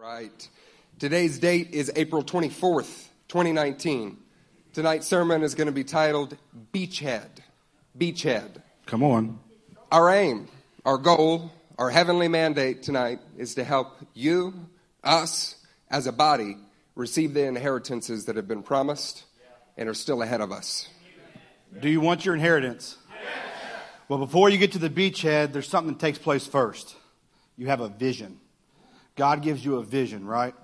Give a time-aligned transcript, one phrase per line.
[0.00, 0.48] Right.
[0.98, 4.16] Today's date is April 24th, 2019.
[4.72, 6.38] Tonight's sermon is going to be titled
[6.72, 7.28] Beachhead.
[7.98, 8.62] Beachhead.
[8.86, 9.38] Come on.
[9.92, 10.48] Our aim,
[10.86, 14.54] our goal, our heavenly mandate tonight is to help you,
[15.04, 15.56] us,
[15.90, 16.56] as a body,
[16.94, 19.24] receive the inheritances that have been promised
[19.76, 20.88] and are still ahead of us.
[21.78, 22.96] Do you want your inheritance?
[24.08, 26.96] Well, before you get to the beachhead, there's something that takes place first.
[27.58, 28.40] You have a vision.
[29.16, 30.54] God gives you a vision, right?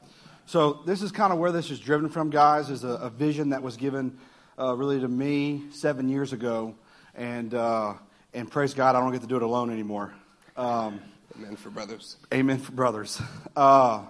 [0.46, 2.70] So this is kind of where this is driven from, guys.
[2.70, 4.18] Is a, a vision that was given
[4.58, 6.74] uh, really to me seven years ago,
[7.14, 7.94] and uh,
[8.32, 10.14] and praise God, I don't get to do it alone anymore.
[10.56, 11.00] Um,
[11.36, 12.16] amen for brothers.
[12.32, 13.20] Amen for brothers.
[13.56, 14.04] Uh,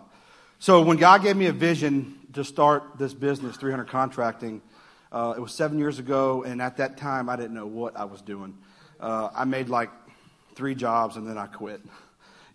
[0.58, 4.62] so when God gave me a vision to start this business, 300 Contracting,
[5.12, 8.04] uh, it was seven years ago, and at that time I didn't know what I
[8.04, 8.56] was doing.
[8.98, 9.90] Uh, I made like
[10.54, 11.80] three jobs and then I quit.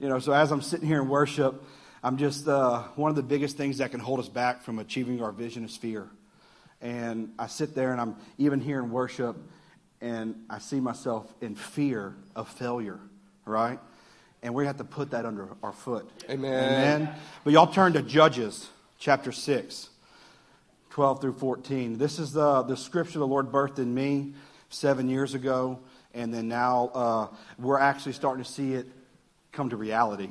[0.01, 1.63] You know, so as I'm sitting here in worship
[2.03, 5.21] I'm just, uh, one of the biggest things that can hold us back from achieving
[5.21, 6.09] our vision is fear.
[6.81, 9.35] And I sit there and I'm even here in worship
[10.01, 12.99] and I see myself in fear of failure,
[13.45, 13.79] right?
[14.41, 16.09] And we have to put that under our foot.
[16.27, 17.03] Amen.
[17.03, 17.15] Amen.
[17.43, 18.67] But y'all turn to Judges
[18.97, 19.89] chapter 6,
[20.89, 21.99] 12 through 14.
[21.99, 24.33] This is the, the scripture the Lord birthed in me
[24.71, 25.77] seven years ago.
[26.15, 27.27] And then now uh,
[27.59, 28.87] we're actually starting to see it
[29.51, 30.29] come to reality.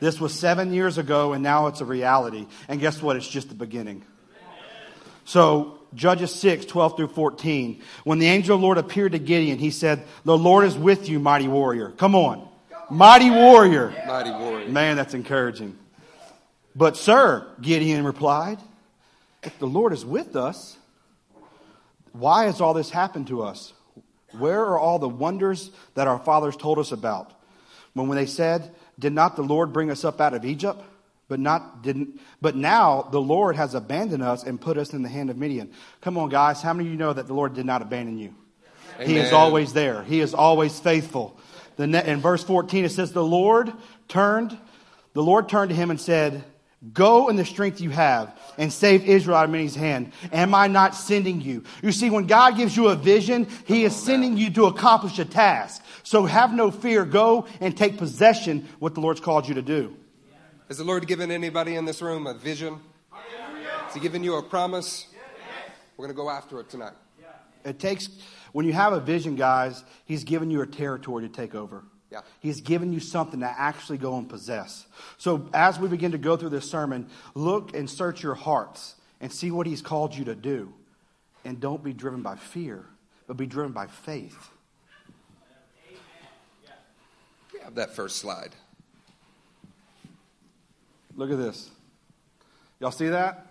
[0.00, 2.46] This was seven years ago, and now it's a reality.
[2.68, 3.16] And guess what?
[3.16, 4.04] It's just the beginning.
[5.24, 7.80] So, Judges 6, 12 through 14.
[8.04, 11.08] When the angel of the Lord appeared to Gideon, he said, The Lord is with
[11.08, 11.90] you, mighty warrior.
[11.90, 12.48] Come on.
[12.90, 13.94] Mighty warrior.
[14.06, 14.68] Mighty warrior.
[14.68, 15.78] Man, that's encouraging.
[16.74, 18.58] But, sir, Gideon replied,
[19.42, 20.76] If the Lord is with us,
[22.12, 23.72] why has all this happened to us?
[24.32, 27.32] Where are all the wonders that our fathers told us about?
[27.94, 30.82] When, when they said, did not the Lord bring us up out of Egypt?
[31.28, 35.08] But not didn't but now the Lord has abandoned us and put us in the
[35.08, 35.72] hand of Midian.
[36.02, 38.34] Come on, guys, how many of you know that the Lord did not abandon you?
[38.96, 39.08] Amen.
[39.08, 40.02] He is always there.
[40.02, 41.38] He is always faithful.
[41.76, 43.72] The in verse 14 it says, The Lord
[44.08, 44.58] turned,
[45.14, 46.44] the Lord turned to him and said,
[46.92, 50.12] Go in the strength you have and save Israel out of Midian's hand.
[50.32, 51.62] Am I not sending you?
[51.80, 55.24] You see, when God gives you a vision, He is sending you to accomplish a
[55.24, 55.84] task.
[56.02, 57.04] So have no fear.
[57.04, 59.96] Go and take possession what the Lord's called you to do.
[60.66, 62.80] Has the Lord given anybody in this room a vision?
[63.12, 65.06] Has He given you a promise?
[65.96, 66.94] We're going to go after it tonight.
[67.64, 68.08] It takes,
[68.50, 71.84] when you have a vision, guys, He's given you a territory to take over.
[72.12, 72.20] Yeah.
[72.40, 74.86] He's given you something to actually go and possess.
[75.16, 79.32] So as we begin to go through this sermon, look and search your hearts and
[79.32, 80.74] see what He's called you to do.
[81.46, 82.84] And don't be driven by fear,
[83.26, 84.50] but be driven by faith.
[87.54, 88.50] We have that first slide.
[91.16, 91.70] Look at this.
[92.78, 93.46] Y'all see that?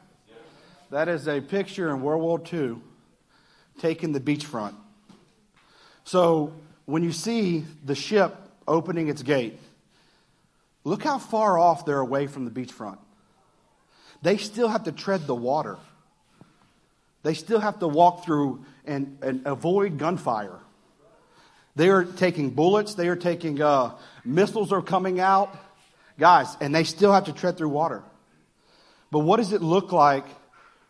[0.92, 2.76] That is a picture in World War II
[3.80, 4.76] taking the beachfront.
[6.04, 6.54] So
[6.86, 8.36] when you see the ship
[8.72, 9.60] opening its gate,
[10.86, 12.98] look how far off they're away from the beachfront.
[14.22, 15.78] They still have to tread the water.
[17.24, 20.58] They still have to walk through and, and avoid gunfire.
[21.76, 22.96] They are taking bullets.
[22.96, 25.56] They are taking uh, missiles are coming out,
[26.18, 28.04] guys, and they still have to tread through water.
[29.12, 30.26] But what does it look like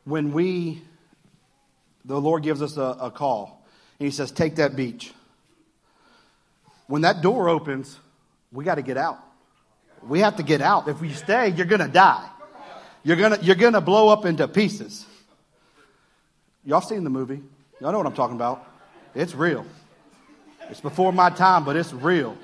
[0.03, 0.81] when we,
[2.05, 3.65] the Lord gives us a, a call
[3.99, 5.13] and He says, "Take that beach."
[6.91, 7.97] When that door opens,
[8.51, 9.17] we got to get out.
[10.05, 10.89] We have to get out.
[10.89, 12.27] If we stay, you're going to die.
[13.03, 15.05] You're going to, you're going to blow up into pieces.
[16.65, 17.41] Y'all seen the movie?
[17.79, 18.67] Y'all know what I'm talking about.
[19.15, 19.65] It's real.
[20.69, 22.37] It's before my time, but it's real.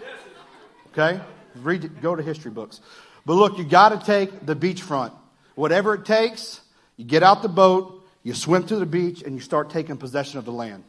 [0.93, 1.19] Okay?
[1.55, 2.79] Read, go to history books.
[3.25, 5.11] But look, you got to take the beachfront.
[5.55, 6.61] Whatever it takes,
[6.95, 10.39] you get out the boat, you swim to the beach, and you start taking possession
[10.39, 10.85] of the land.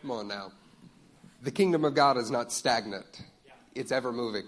[0.00, 0.50] Come on now.
[1.42, 3.20] The kingdom of God is not stagnant,
[3.74, 4.44] it's ever moving.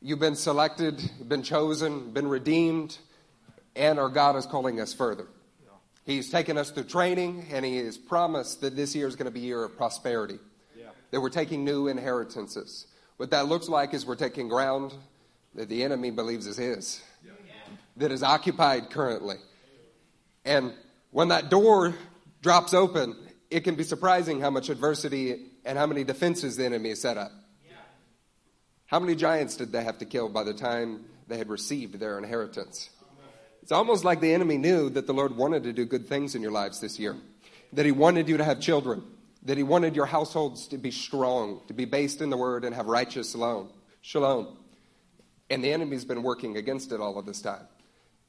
[0.00, 2.96] You've been selected, been chosen, been redeemed,
[3.76, 5.26] and our God is calling us further.
[6.06, 9.30] He's taken us through training, and He has promised that this year is going to
[9.30, 10.38] be a year of prosperity.
[10.74, 10.86] Yeah.
[11.10, 12.86] That we're taking new inheritances.
[13.18, 14.94] What that looks like is we're taking ground
[15.54, 17.32] that the enemy believes is his, yeah.
[17.98, 19.36] that is occupied currently.
[20.46, 20.72] And
[21.10, 21.94] when that door
[22.40, 23.16] drops open,
[23.50, 27.30] it can be surprising how much adversity and how many defenses the enemy set up.
[28.86, 32.16] How many giants did they have to kill by the time they had received their
[32.16, 32.88] inheritance?
[33.62, 36.40] It's almost like the enemy knew that the Lord wanted to do good things in
[36.40, 37.16] your lives this year,
[37.74, 39.02] that He wanted you to have children,
[39.42, 42.74] that He wanted your households to be strong, to be based in the Word and
[42.74, 43.68] have righteous shalom.
[44.00, 44.56] Shalom.
[45.50, 47.68] And the enemy's been working against it all of this time.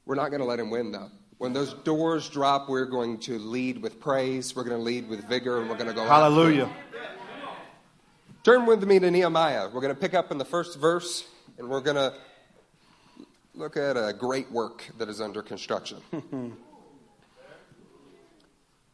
[0.04, 1.10] We're not going to let him win, though.
[1.38, 5.24] When those doors drop, we're going to lead with praise, we're going to lead with
[5.24, 6.04] vigor, and we're going to go.
[6.04, 6.70] Hallelujah.
[8.42, 9.68] Turn with me to Nehemiah.
[9.68, 11.26] We're going to pick up in the first verse,
[11.58, 12.14] and we're going to
[13.54, 15.98] look at a great work that is under construction.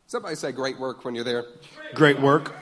[0.08, 1.44] Somebody say great work when you're there.
[1.94, 2.56] Great work.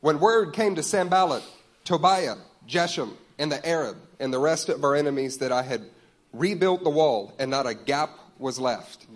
[0.00, 1.42] When word came to Sanballat,
[1.84, 2.36] Tobiah,
[2.66, 5.84] Geshem, and the Arab, and the rest of our enemies that I had
[6.32, 9.06] rebuilt the wall, and not a gap was left.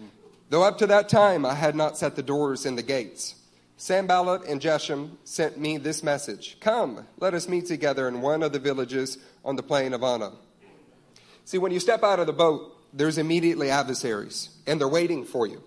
[0.48, 3.34] Though up to that time I had not set the doors and the gates.
[3.76, 8.52] Sanballat and Geshem sent me this message Come, let us meet together in one of
[8.52, 10.32] the villages on the plain of Anna.
[11.44, 15.46] See, when you step out of the boat, there's immediately adversaries, and they're waiting for
[15.46, 15.62] you.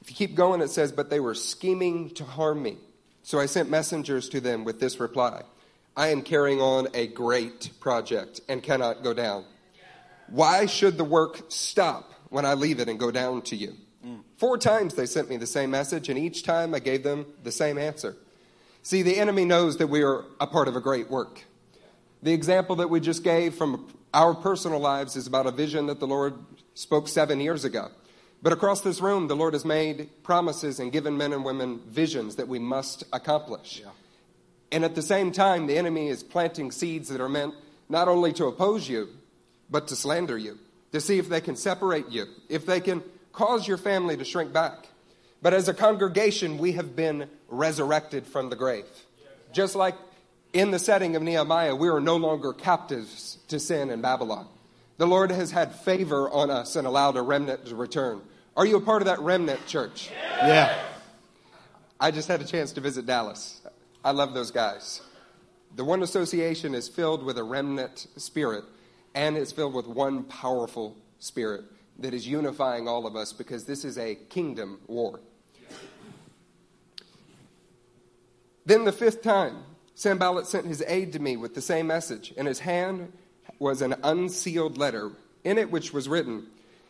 [0.00, 2.76] If you keep going, it says, But they were scheming to harm me.
[3.22, 5.42] So I sent messengers to them with this reply
[5.96, 9.44] I am carrying on a great project and cannot go down.
[10.28, 13.74] Why should the work stop when I leave it and go down to you?
[14.04, 14.20] Mm.
[14.36, 17.52] Four times they sent me the same message, and each time I gave them the
[17.52, 18.16] same answer.
[18.82, 21.42] See, the enemy knows that we are a part of a great work.
[22.22, 26.00] The example that we just gave from our personal lives is about a vision that
[26.00, 26.34] the Lord
[26.74, 27.90] spoke seven years ago.
[28.42, 32.36] But across this room, the Lord has made promises and given men and women visions
[32.36, 33.80] that we must accomplish.
[33.82, 33.90] Yeah.
[34.70, 37.54] And at the same time, the enemy is planting seeds that are meant
[37.88, 39.08] not only to oppose you,
[39.70, 40.58] but to slander you,
[40.92, 43.02] to see if they can separate you, if they can
[43.32, 44.86] cause your family to shrink back.
[45.42, 48.86] But as a congregation, we have been resurrected from the grave.
[49.52, 49.94] Just like
[50.52, 54.48] in the setting of Nehemiah, we are no longer captives to sin in Babylon.
[54.98, 58.22] The Lord has had favor on us and allowed a remnant to return.
[58.56, 60.10] Are you a part of that remnant church?
[60.38, 60.74] Yeah.
[62.00, 63.60] I just had a chance to visit Dallas.
[64.02, 65.02] I love those guys.
[65.74, 68.64] The One Association is filled with a remnant spirit,
[69.16, 71.64] and it's filled with one powerful spirit
[71.98, 75.20] that is unifying all of us because this is a kingdom war.
[78.66, 79.56] Then the fifth time,
[79.94, 82.32] Sanballat sent his aide to me with the same message.
[82.36, 83.10] In his hand
[83.58, 85.12] was an unsealed letter,
[85.44, 86.46] in it which was written,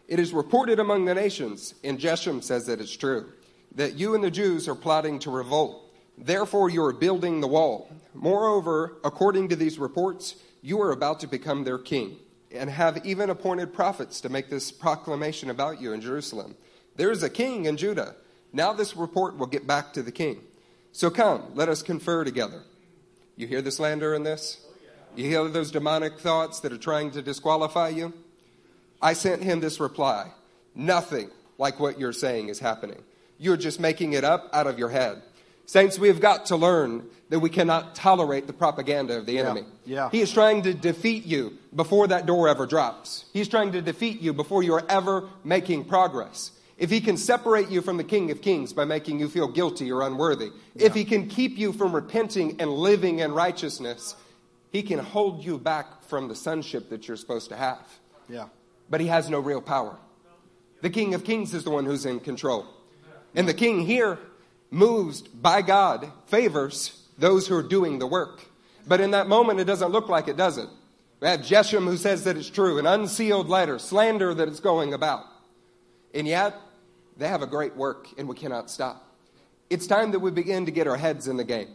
[0.08, 3.31] It is reported among the nations, and Geshem says that it's true,
[3.76, 5.81] that you and the Jews are plotting to revolt.
[6.19, 7.88] Therefore, you are building the wall.
[8.14, 12.19] Moreover, according to these reports, you are about to become their king,
[12.50, 16.56] and have even appointed prophets to make this proclamation about you in Jerusalem.
[16.97, 18.14] There is a king in Judah.
[18.53, 20.43] Now this report will get back to the king.
[20.93, 22.62] So come, let us confer together.
[23.37, 24.64] You hear the slander in this?
[25.14, 28.14] You hear those demonic thoughts that are trying to disqualify you?
[29.00, 30.32] I sent him this reply
[30.75, 33.03] Nothing like what you're saying is happening.
[33.38, 35.23] You're just making it up out of your head.
[35.67, 39.65] Saints, we have got to learn that we cannot tolerate the propaganda of the enemy.
[39.85, 40.09] yeah.
[40.11, 43.25] He is trying to defeat you before that door ever drops.
[43.33, 46.53] He's trying to defeat you before you are ever making progress.
[46.79, 49.91] If he can separate you from the King of Kings by making you feel guilty
[49.91, 54.15] or unworthy, if he can keep you from repenting and living in righteousness,
[54.71, 57.81] he can hold you back from the sonship that you're supposed to have.
[58.29, 58.49] Yeah.
[58.89, 59.97] But he has no real power.
[60.83, 62.67] The King of Kings is the one who's in control.
[63.35, 64.19] And the king here
[64.71, 68.43] moves by God, favors those who are doing the work.
[68.87, 70.69] But in that moment, it doesn't look like it, does it?
[71.20, 74.93] We have Geshem who says that it's true, an unsealed letter, slander that it's going
[74.93, 75.25] about.
[76.15, 76.55] And yet,
[77.17, 79.03] they have a great work, and we cannot stop.
[79.70, 81.69] It's time that we begin to get our heads in the game.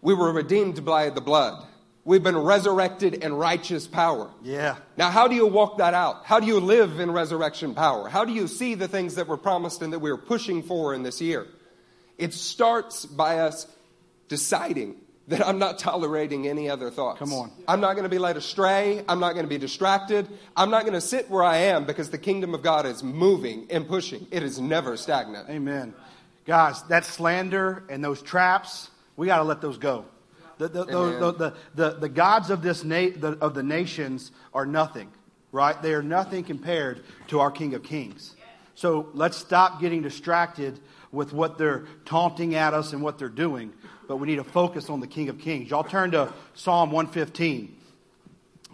[0.00, 1.66] We were redeemed by the blood.
[2.04, 4.30] We've been resurrected in righteous power.
[4.42, 4.76] Yeah.
[4.96, 6.24] Now, how do you walk that out?
[6.24, 8.08] How do you live in resurrection power?
[8.08, 10.94] How do you see the things that were promised and that we are pushing for
[10.94, 11.46] in this year?
[12.18, 13.66] It starts by us
[14.28, 14.96] deciding
[15.28, 17.18] that I'm not tolerating any other thoughts.
[17.18, 17.52] Come on.
[17.68, 19.04] I'm not going to be led astray.
[19.08, 20.26] I'm not going to be distracted.
[20.56, 23.66] I'm not going to sit where I am because the kingdom of God is moving
[23.70, 24.26] and pushing.
[24.30, 25.48] It is never stagnant.
[25.50, 25.94] Amen.
[26.46, 30.06] Guys, that slander and those traps, we got to let those go.
[30.56, 33.10] The, the, the, the, the, gods of, this na-
[33.40, 35.12] of the nations are nothing,
[35.52, 35.80] right?
[35.80, 38.34] They are nothing compared to our King of Kings.
[38.74, 40.80] So let's stop getting distracted
[41.12, 43.72] with what they're taunting at us and what they're doing,
[44.06, 45.70] but we need to focus on the King of Kings.
[45.70, 47.76] Y'all turn to Psalm 115,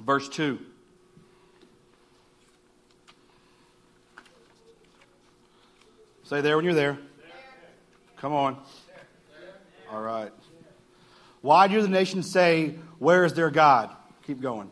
[0.01, 0.59] verse 2.
[6.25, 6.99] Say there when you're there.
[8.17, 8.57] Come on.
[9.93, 10.33] All right.
[11.43, 13.95] Why do the nations say, Where is their God?
[14.27, 14.71] Keep going.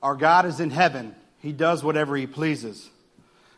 [0.00, 1.16] Our God is in heaven.
[1.40, 2.88] He does whatever He pleases.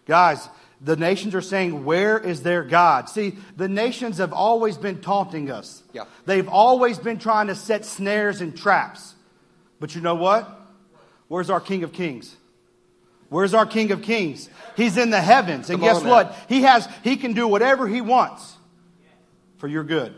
[0.07, 0.49] Guys,
[0.81, 3.09] The nations are saying, Where is their God?
[3.09, 5.83] See, the nations have always been taunting us.
[5.93, 6.05] Yeah.
[6.27, 9.15] They've always been trying to set snares and traps.
[9.81, 10.49] But you know what?
[11.29, 12.37] Where's our King of Kings?
[13.29, 14.49] Where's our King of Kings?
[14.77, 15.71] He's in the heavens.
[15.71, 16.37] And Come guess on what?
[16.49, 18.55] He has he can do whatever he wants
[19.57, 20.15] for your good.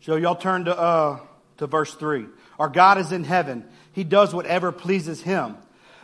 [0.00, 1.20] So y'all turn to uh
[1.58, 2.26] to verse 3.
[2.58, 3.64] Our God is in heaven.
[3.92, 5.56] He does whatever pleases him.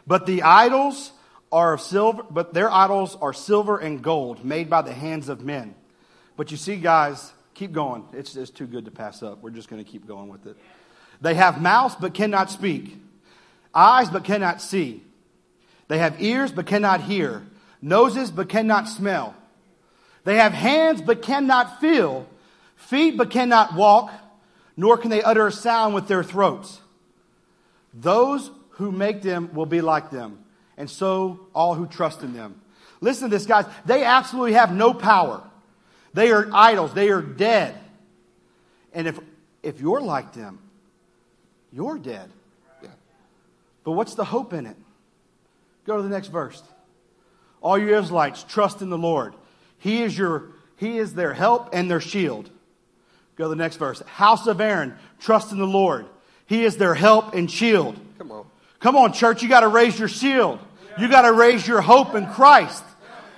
[0.07, 1.13] But the idols
[1.51, 5.43] are of silver, but their idols are silver and gold made by the hands of
[5.43, 5.75] men.
[6.37, 8.05] But you see guys, keep going.
[8.13, 9.43] It's it's too good to pass up.
[9.43, 10.57] We're just going to keep going with it.
[11.21, 12.97] They have mouths but cannot speak,
[13.75, 15.03] eyes but cannot see.
[15.89, 17.43] They have ears but cannot hear,
[17.83, 19.35] noses but cannot smell.
[20.25, 22.27] They have hands but cannot feel,
[22.77, 24.13] feet but cannot walk,
[24.77, 26.81] nor can they utter a sound with their throats.
[27.95, 30.45] Those who make them will be like them,
[30.79, 32.59] and so all who trust in them.
[33.01, 33.67] Listen to this, guys.
[33.85, 35.43] They absolutely have no power.
[36.15, 36.95] They are idols.
[36.95, 37.79] They are dead.
[38.95, 39.19] And if,
[39.63, 40.61] if you're like them,
[41.73, 42.31] you're dead.
[42.83, 42.89] Yeah.
[43.85, 44.77] But what's the hope in it?
[45.85, 46.63] Go to the next verse.
[47.61, 49.35] All you Israelites, trust in the Lord.
[49.79, 52.51] He is your He is their help and their shield.
[53.37, 54.01] Go to the next verse.
[54.03, 56.07] House of Aaron, trust in the Lord.
[56.47, 57.99] He is their help and shield.
[58.17, 58.47] Come on.
[58.81, 60.61] Come on, church, you got to raise your shield.
[60.99, 62.85] You got to raise your hope in Christ.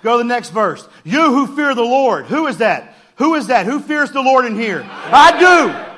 [0.03, 0.87] Go to the next verse.
[1.05, 2.27] You who fear the Lord.
[2.27, 2.95] Who is that?
[3.17, 3.67] Who is that?
[3.67, 4.83] Who fears the Lord in here?
[4.89, 5.91] I do.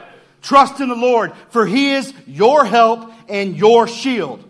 [0.43, 4.43] Trust in the Lord, for He is your help and your shield.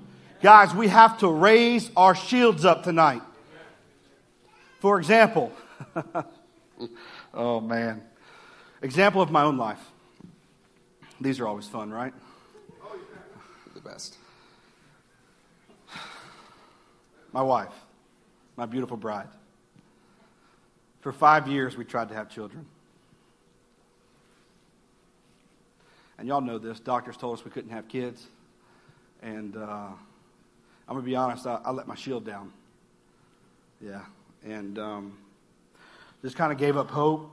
[0.42, 3.22] Guys, we have to raise our shields up tonight.
[4.80, 5.52] For example,
[7.34, 8.02] oh man,
[8.80, 9.78] example of my own life.
[11.20, 12.14] These are always fun, right?
[13.74, 14.16] The best.
[17.32, 17.72] My wife,
[18.56, 19.28] my beautiful bride.
[21.00, 22.66] For five years, we tried to have children.
[26.18, 26.78] And y'all know this.
[26.78, 28.24] Doctors told us we couldn't have kids.
[29.22, 29.98] And uh, I'm
[30.88, 32.52] going to be honest, I, I let my shield down.
[33.80, 34.02] Yeah.
[34.44, 35.18] And um,
[36.22, 37.30] just kind of gave up hope.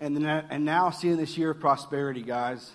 [0.00, 2.70] And, then, and now, seeing this year of prosperity, guys,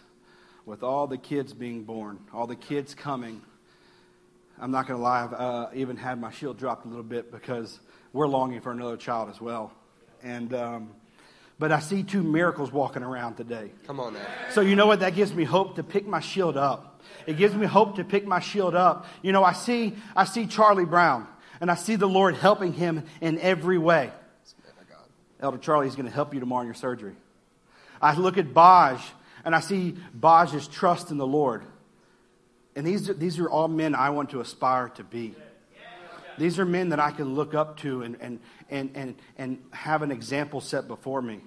[0.66, 3.42] with all the kids being born, all the kids coming,
[4.62, 7.32] I'm not going to lie, I've uh, even had my shield dropped a little bit
[7.32, 7.80] because
[8.14, 9.74] we're longing for another child as well.
[10.22, 10.92] And, um,
[11.58, 13.72] but I see two miracles walking around today.
[13.88, 14.20] Come on now.
[14.52, 15.00] So you know what?
[15.00, 17.02] That gives me hope to pick my shield up.
[17.26, 19.08] It gives me hope to pick my shield up.
[19.24, 21.28] You know, I see, I see Charlie Brown,
[21.60, 24.12] and I see the Lord helping him in every way.
[25.40, 27.16] Elder Charlie is going to help you tomorrow in your surgery.
[28.00, 29.02] I look at Baj,
[29.44, 31.64] and I see Baj's trust in the Lord.
[32.76, 35.36] And these, are- these are all men I want to aspire to be.
[36.38, 40.02] These are men that I can look up to and, and, and, and, and have
[40.02, 41.42] an example set before me.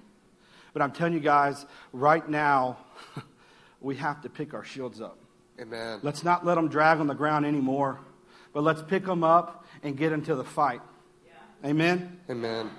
[0.73, 2.79] But I'm telling you guys, right now,
[3.81, 5.19] we have to pick our shields up.
[5.61, 6.01] Amen.
[6.03, 8.01] Let's not let them drag on the ground anymore,
[8.53, 10.81] but let's pick them up and get into the fight.
[11.65, 12.19] Amen?
[12.29, 12.71] Amen.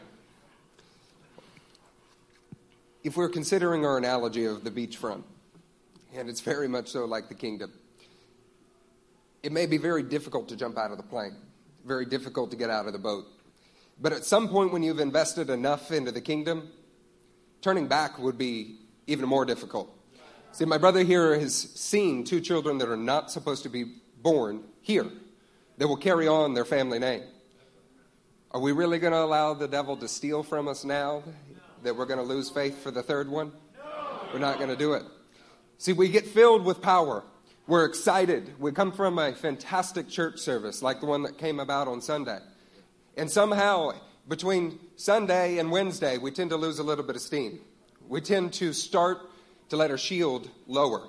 [3.04, 5.24] If we're considering our analogy of the beachfront,
[6.14, 7.72] and it's very much so like the kingdom,
[9.46, 11.36] it may be very difficult to jump out of the plane,
[11.86, 13.25] very difficult to get out of the boat.
[14.02, 16.72] But at some point, when you've invested enough into the kingdom,
[17.62, 19.96] turning back would be even more difficult.
[20.52, 23.86] See, my brother here has seen two children that are not supposed to be
[24.24, 25.12] born here
[25.78, 27.22] that will carry on their family name.
[28.50, 31.22] Are we really going to allow the devil to steal from us now
[31.84, 33.52] that we're going to lose faith for the third one?
[34.34, 35.04] We're not going to do it.
[35.78, 37.24] See, we get filled with power.
[37.67, 38.53] We're excited.
[38.60, 42.38] We come from a fantastic church service like the one that came about on Sunday.
[43.17, 43.93] And somehow,
[44.27, 47.60] between Sunday and Wednesday, we tend to lose a little bit of steam.
[48.07, 49.17] We tend to start
[49.69, 51.07] to let our shield lower.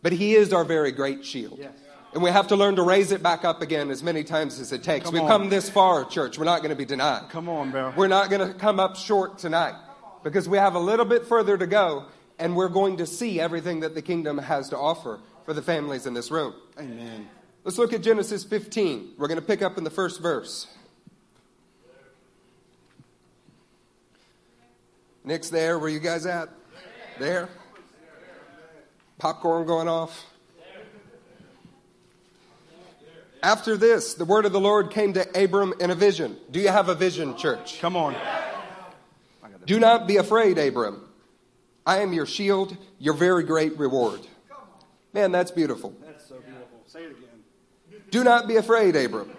[0.00, 1.58] But He is our very great shield.
[1.58, 1.72] Yes.
[2.14, 4.70] And we have to learn to raise it back up again as many times as
[4.70, 5.06] it takes.
[5.06, 5.28] Come We've on.
[5.28, 6.38] come this far, church.
[6.38, 7.30] We're not going to be denied.
[7.30, 7.92] Come on, Bill.
[7.96, 9.74] We're not going to come up short tonight
[10.22, 12.06] because we have a little bit further to go
[12.38, 15.20] and we're going to see everything that the kingdom has to offer
[15.50, 16.54] for the families in this room.
[16.78, 17.28] Amen.
[17.64, 19.14] Let's look at Genesis 15.
[19.18, 20.68] We're going to pick up in the first verse.
[25.24, 25.76] Nick's there.
[25.80, 26.50] Where you guys at?
[27.18, 27.48] There?
[29.18, 30.24] Popcorn going off?
[33.42, 36.36] After this, the word of the Lord came to Abram in a vision.
[36.52, 37.80] Do you have a vision, church?
[37.80, 38.14] Come on.
[39.66, 41.08] Do not be afraid, Abram.
[41.84, 44.20] I am your shield, your very great reward.
[45.12, 45.94] Man, that's beautiful.
[46.04, 46.78] That's so beautiful.
[46.86, 48.02] Say it again.
[48.10, 49.30] Do not be afraid, Abram.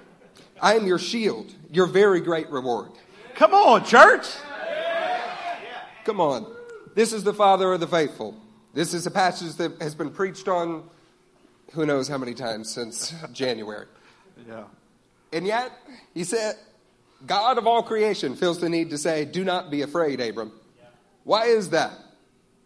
[0.62, 2.92] I am your shield, your very great reward.
[3.36, 4.28] Come on, church.
[6.06, 6.46] Come on.
[6.94, 8.36] This is the Father of the faithful.
[8.74, 10.90] This is a passage that has been preached on
[11.74, 13.88] who knows how many times since January.
[14.48, 14.64] Yeah.
[15.34, 15.72] And yet,
[16.14, 16.56] he said,
[17.26, 20.52] God of all creation feels the need to say, Do not be afraid, Abram.
[21.24, 21.92] Why is that?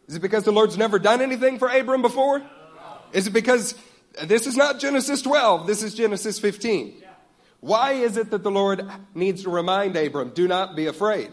[0.08, 2.42] Is it because the Lord's never done anything for Abram before?
[3.16, 3.76] Is it because
[4.26, 7.02] this is not Genesis 12, this is Genesis 15?
[7.62, 11.32] Why is it that the Lord needs to remind Abram, Do not be afraid?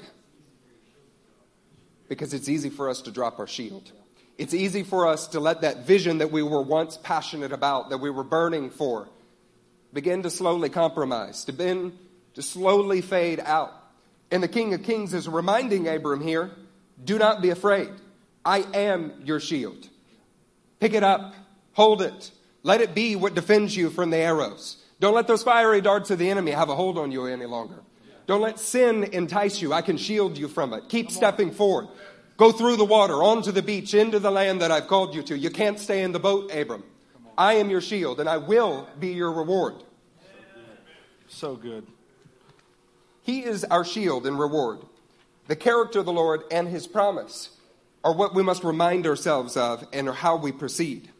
[2.08, 3.90] Because it's easy for us to drop our shield.
[4.38, 7.98] It's easy for us to let that vision that we were once passionate about, that
[7.98, 9.08] we were burning for,
[9.92, 11.98] begin to slowly compromise, to begin
[12.34, 13.72] to slowly fade out.
[14.30, 16.52] And the King of Kings is reminding Abram here
[17.02, 17.90] do not be afraid.
[18.44, 19.88] I am your shield.
[20.78, 21.34] Pick it up,
[21.72, 22.30] hold it,
[22.62, 24.76] let it be what defends you from the arrows.
[25.00, 27.82] Don't let those fiery darts of the enemy have a hold on you any longer.
[28.26, 29.72] Don't let sin entice you.
[29.72, 30.88] I can shield you from it.
[30.88, 31.88] Keep stepping forward.
[32.36, 35.36] Go through the water, onto the beach, into the land that I've called you to.
[35.36, 36.84] You can't stay in the boat, Abram.
[37.36, 39.82] I am your shield, and I will be your reward.
[41.28, 41.86] So good.
[43.22, 44.80] He is our shield and reward.
[45.46, 47.50] The character of the Lord and his promise
[48.04, 51.11] are what we must remind ourselves of and how we proceed.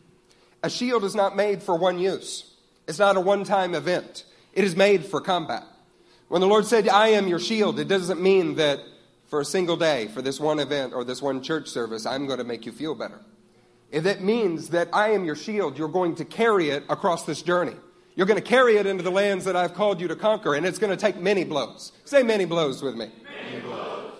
[0.62, 2.52] A shield is not made for one use,
[2.86, 5.64] it's not a one time event, it is made for combat.
[6.28, 8.80] When the Lord said, I am your shield, it doesn't mean that
[9.26, 12.38] for a single day, for this one event or this one church service, I'm going
[12.38, 13.20] to make you feel better.
[13.90, 17.42] If that means that I am your shield, you're going to carry it across this
[17.42, 17.76] journey.
[18.14, 20.64] You're going to carry it into the lands that I've called you to conquer, and
[20.64, 21.92] it's going to take many blows.
[22.04, 23.10] Say many blows with me.
[23.24, 24.12] Many blows.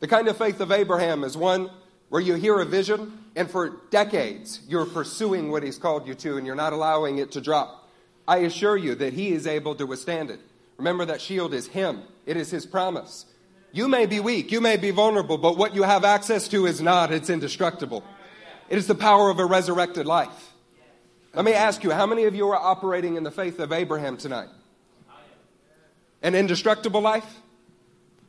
[0.00, 1.70] The kind of faith of Abraham is one
[2.14, 6.36] where you hear a vision, and for decades you're pursuing what he's called you to,
[6.36, 7.90] and you're not allowing it to drop.
[8.28, 10.38] I assure you that he is able to withstand it.
[10.76, 13.26] Remember that shield is him, it is his promise.
[13.72, 16.80] You may be weak, you may be vulnerable, but what you have access to is
[16.80, 18.04] not, it's indestructible.
[18.68, 20.52] It is the power of a resurrected life.
[21.34, 24.18] Let me ask you, how many of you are operating in the faith of Abraham
[24.18, 24.50] tonight?
[26.22, 27.40] An indestructible life?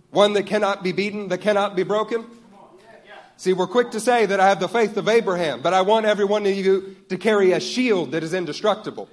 [0.10, 2.26] One that cannot be beaten, that cannot be broken?
[3.38, 6.06] See, we're quick to say that I have the faith of Abraham, but I want
[6.06, 9.10] every one of you to carry a shield that is indestructible,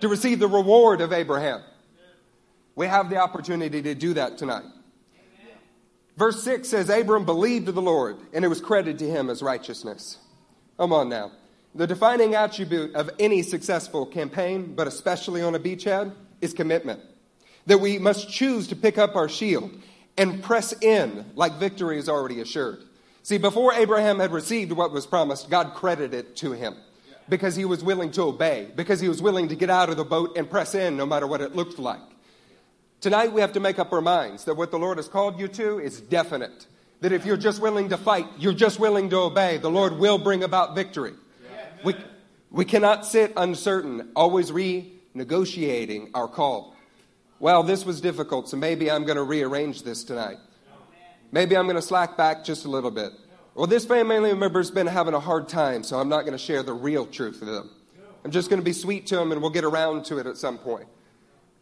[0.00, 1.62] to receive the reward of Abraham.
[2.74, 4.64] We have the opportunity to do that tonight.
[6.16, 10.18] Verse 6 says, Abram believed the Lord, and it was credited to him as righteousness.
[10.78, 11.32] Come on now.
[11.74, 17.00] The defining attribute of any successful campaign, but especially on a beachhead, is commitment.
[17.66, 19.76] That we must choose to pick up our shield
[20.16, 22.84] and press in like victory is already assured.
[23.24, 26.76] See, before Abraham had received what was promised, God credited it to him
[27.26, 30.04] because he was willing to obey, because he was willing to get out of the
[30.04, 32.02] boat and press in no matter what it looked like.
[33.00, 35.48] Tonight we have to make up our minds that what the Lord has called you
[35.48, 36.66] to is definite.
[37.00, 40.18] That if you're just willing to fight, you're just willing to obey, the Lord will
[40.18, 41.14] bring about victory.
[41.82, 41.94] We,
[42.50, 46.76] we cannot sit uncertain, always renegotiating our call.
[47.40, 50.36] Well, this was difficult, so maybe I'm going to rearrange this tonight.
[51.34, 53.10] Maybe I'm going to slack back just a little bit.
[53.56, 56.62] Well, this family member's been having a hard time, so I'm not going to share
[56.62, 57.70] the real truth with them.
[58.24, 60.36] I'm just going to be sweet to them and we'll get around to it at
[60.36, 60.86] some point.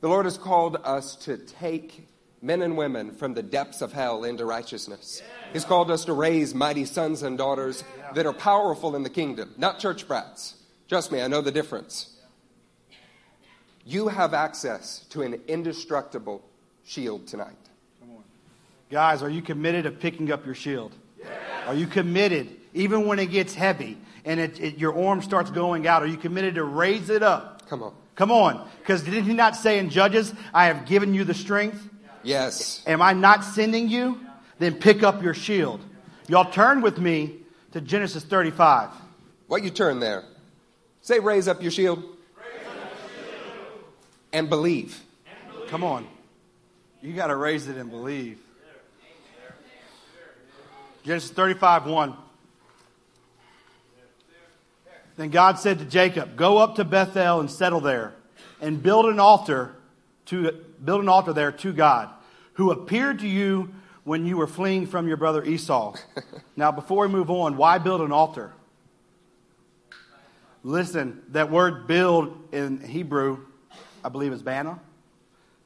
[0.03, 2.07] The Lord has called us to take
[2.43, 5.23] men and women from the depths of hell into righteousness.
[5.55, 7.83] He's called us to raise mighty sons and daughters
[8.15, 10.55] that are powerful in the kingdom, not church brats.
[10.87, 12.15] Trust me, I know the difference.
[13.87, 16.45] You have access to an indestructible
[16.85, 17.57] shield tonight.
[18.93, 20.93] Guys, are you committed to picking up your shield?
[21.19, 21.31] Yes.
[21.67, 25.87] Are you committed, even when it gets heavy and it, it, your arm starts going
[25.87, 27.67] out, are you committed to raise it up?
[27.71, 27.95] Come on.
[28.17, 28.69] Come on.
[28.81, 31.89] Because did he not say in Judges, I have given you the strength?
[32.23, 32.83] Yes.
[32.87, 34.21] Am I not sending you?
[34.59, 35.81] Then pick up your shield.
[36.29, 37.39] Y'all turn with me
[37.73, 38.91] to Genesis 35.
[39.47, 40.23] What you turn there?
[41.01, 41.99] Say, raise up your shield.
[41.99, 43.85] Raise up your shield.
[44.35, 45.03] And, believe.
[45.25, 45.71] and believe.
[45.71, 46.07] Come on.
[47.01, 48.39] You got to raise it and believe.
[51.05, 52.17] Genesis 35 1.
[55.17, 58.15] Then God said to Jacob, Go up to Bethel and settle there,
[58.61, 59.75] and build an altar
[60.27, 62.11] to build an altar there to God,
[62.55, 65.95] who appeared to you when you were fleeing from your brother Esau.
[66.57, 68.53] now, before we move on, why build an altar?
[70.65, 73.39] Listen, that word build in Hebrew,
[74.05, 74.79] I believe is bana.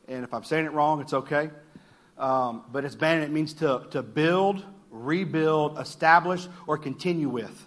[0.09, 1.51] And if I'm saying it wrong, it's okay.
[2.16, 4.64] Um, but it's bana, it means to, to build,
[5.05, 7.67] rebuild, establish, or continue with.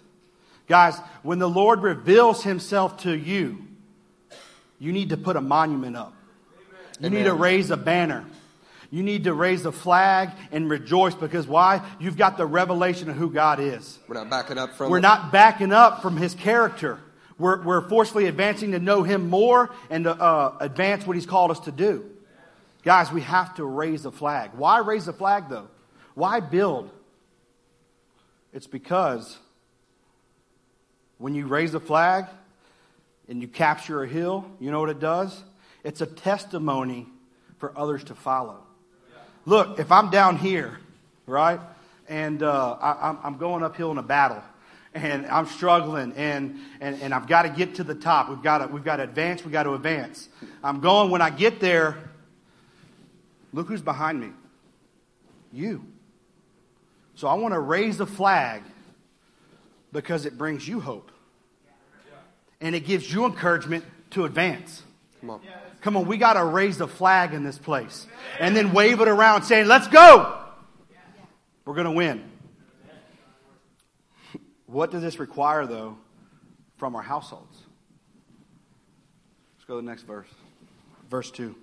[0.68, 3.58] Guys, when the Lord reveals himself to you,
[4.78, 6.14] you need to put a monument up.
[7.00, 7.18] You Amen.
[7.18, 8.24] need to raise a banner.
[8.90, 11.86] You need to raise a flag and rejoice because why?
[12.00, 13.98] You've got the revelation of who God is.
[14.08, 15.02] We're not backing up from We're it.
[15.02, 16.98] not backing up from his character.
[17.38, 21.50] We're, we're forcefully advancing to know him more and to uh, advance what he's called
[21.50, 22.04] us to do.
[22.82, 24.50] Guys, we have to raise a flag.
[24.54, 25.68] Why raise a flag, though?
[26.14, 26.90] Why build?
[28.52, 29.38] It's because
[31.18, 32.26] when you raise a flag
[33.28, 35.42] and you capture a hill, you know what it does?
[35.84, 37.06] It's a testimony
[37.58, 38.58] for others to follow.
[39.46, 40.78] Look, if I'm down here,
[41.26, 41.60] right,
[42.08, 44.42] and uh, I, I'm, going uphill in a battle,
[44.94, 48.28] and I'm struggling, and, and, and I've got to get to the top.
[48.28, 49.44] We've got to, we've got to advance.
[49.44, 50.28] We've got to advance.
[50.62, 51.10] I'm going.
[51.10, 51.96] When I get there,
[53.52, 54.30] look who's behind me.
[55.52, 55.84] You.
[57.20, 58.62] So I want to raise the flag
[59.92, 61.12] because it brings you hope.
[62.62, 64.82] And it gives you encouragement to advance.
[65.20, 65.40] Come on.
[65.82, 68.06] Come on, we got to raise the flag in this place
[68.38, 70.34] and then wave it around saying, let's go.
[71.66, 72.24] We're going to win.
[74.64, 75.98] What does this require, though,
[76.78, 77.58] from our households?
[79.58, 80.28] Let's go to the next verse.
[81.10, 81.54] Verse 2.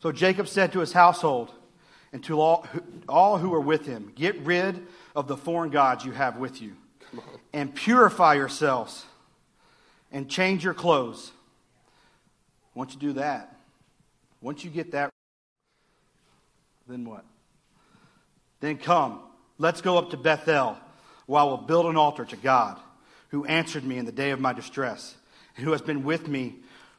[0.00, 1.54] So Jacob said to his household
[2.16, 2.66] and to all,
[3.10, 6.72] all who are with him, Get rid of the foreign gods you have with you,
[7.52, 9.04] and purify yourselves,
[10.10, 11.30] and change your clothes.
[12.74, 13.54] Once you do that,
[14.40, 15.10] once you get that,
[16.88, 17.26] then what?
[18.60, 19.20] Then come,
[19.58, 20.78] let's go up to Bethel,
[21.26, 22.80] where I will build an altar to God,
[23.28, 25.14] who answered me in the day of my distress,
[25.54, 26.54] and who has been with me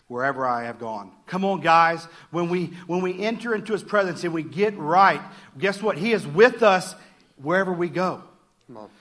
[0.08, 1.12] wherever I have gone.
[1.26, 2.06] Come on, guys.
[2.32, 5.22] When we, when we enter into his presence and we get right,
[5.58, 5.98] guess what?
[5.98, 6.96] He is with us
[7.42, 8.24] wherever we go.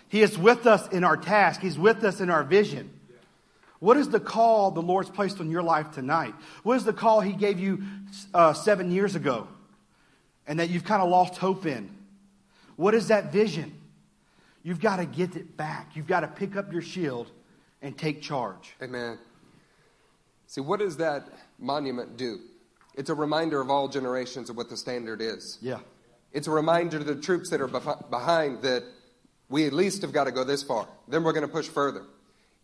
[0.09, 1.61] He is with us in our task.
[1.61, 2.91] He's with us in our vision.
[3.79, 6.35] What is the call the Lord's placed on your life tonight?
[6.63, 7.83] What is the call He gave you
[8.33, 9.49] uh, seven years ago
[10.47, 11.91] and that you've kind of lost hope in?
[12.77, 13.75] What is that vision?
[14.63, 15.91] You've got to get it back.
[15.95, 17.31] You've got to pick up your shield
[17.83, 18.75] and take charge.
[18.83, 19.19] Amen.
[20.47, 21.29] See, what does that
[21.59, 22.39] monument do?
[22.95, 25.59] It's a reminder of all generations of what the standard is.
[25.61, 25.81] Yeah.
[26.33, 28.85] It's a reminder to the troops that are bef- behind that
[29.49, 30.89] we at least have got to go this far.
[31.09, 32.05] Then we're going to push further.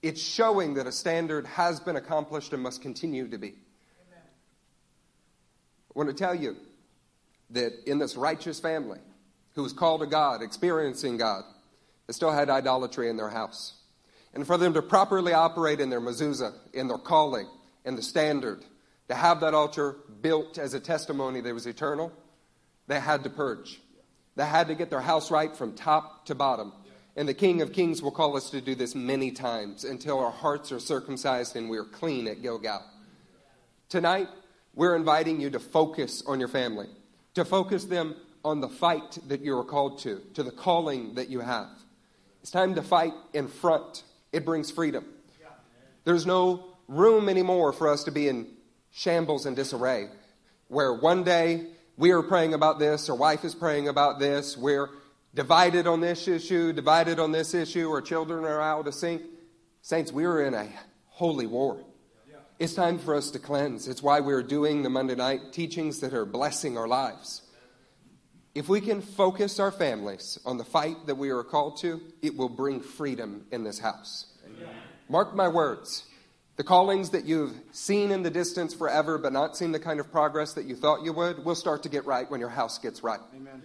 [0.02, 3.54] It's showing that a standard has been accomplished and must continue to be.
[5.94, 6.56] I want to tell you
[7.50, 8.98] that in this righteous family
[9.54, 11.44] who was called to God, experiencing God,
[12.06, 13.74] they still had idolatry in their house.
[14.34, 17.46] And for them to properly operate in their mezuzah, in their calling,
[17.84, 18.64] in the standard,
[19.08, 22.12] to have that altar built as a testimony that was eternal,
[22.86, 23.80] they had to purge.
[24.36, 26.72] They had to get their house right from top to bottom.
[27.16, 30.30] And the King of Kings will call us to do this many times until our
[30.30, 32.82] hearts are circumcised and we are clean at Gilgal.
[33.90, 34.28] Tonight,
[34.74, 36.88] we're inviting you to focus on your family,
[37.34, 41.28] to focus them on the fight that you are called to, to the calling that
[41.28, 41.68] you have.
[42.40, 44.02] It's time to fight in front.
[44.32, 45.04] It brings freedom.
[46.04, 48.46] There's no room anymore for us to be in
[48.90, 50.08] shambles and disarray,
[50.68, 51.66] where one day
[51.96, 54.90] we are praying about this, our wife is praying about this, we're
[55.34, 59.22] divided on this issue, divided on this issue, our children are out of sync.
[59.80, 60.68] Saints, we are in a
[61.08, 61.84] holy war.
[62.58, 63.88] It's time for us to cleanse.
[63.88, 67.42] It's why we're doing the Monday night teachings that are blessing our lives.
[68.54, 72.36] If we can focus our families on the fight that we are called to, it
[72.36, 74.26] will bring freedom in this house.
[75.08, 76.04] Mark my words.
[76.56, 80.12] The callings that you've seen in the distance forever, but not seen the kind of
[80.12, 83.02] progress that you thought you would, will start to get right when your house gets
[83.02, 83.20] right.
[83.34, 83.62] Amen.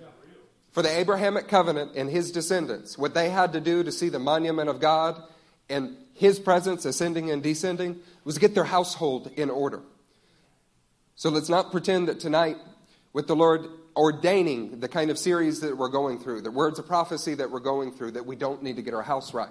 [0.71, 4.19] For the Abrahamic covenant and his descendants, what they had to do to see the
[4.19, 5.21] monument of God
[5.69, 9.81] and his presence ascending and descending was get their household in order.
[11.15, 12.57] So let's not pretend that tonight,
[13.11, 16.85] with the Lord ordaining the kind of series that we're going through, the words of
[16.85, 19.49] prophecy that we're going through, that we don't need to get our house right.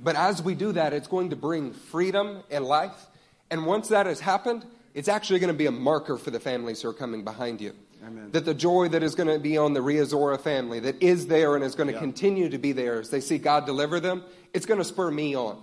[0.00, 3.06] But as we do that, it's going to bring freedom and life.
[3.50, 6.82] And once that has happened, it's actually going to be a marker for the families
[6.82, 7.72] who are coming behind you.
[8.04, 8.30] Amen.
[8.32, 11.54] That the joy that is going to be on the Riazora family, that is there
[11.54, 12.00] and is going to Yeah.
[12.00, 15.36] continue to be there as they see God deliver them, it's going to spur me
[15.36, 15.62] on.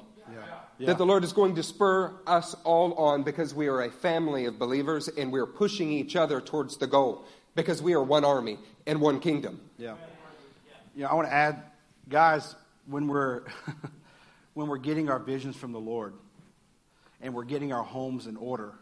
[0.78, 0.86] Yeah.
[0.88, 4.46] That the Lord is going to spur us all on because we are a family
[4.46, 8.58] of believers and we're pushing each other towards the goal because we are one army
[8.88, 9.60] and one kingdom.
[9.78, 9.96] Yeah.
[10.96, 11.62] Yeah, I want to add,
[12.08, 12.56] guys,
[12.88, 13.42] when we're
[14.60, 16.14] when we're getting our visions from the Lord
[17.22, 18.74] and we're getting our homes in order,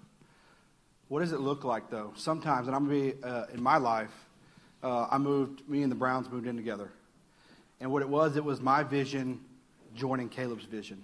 [1.07, 2.13] what does it look like though?
[2.15, 4.09] Sometimes, and I'm gonna be uh, in my life,
[4.81, 5.69] uh, I moved.
[5.69, 6.89] Me and the Browns moved in together,
[7.79, 9.39] and what it was, it was my vision
[9.93, 11.03] joining Caleb's vision.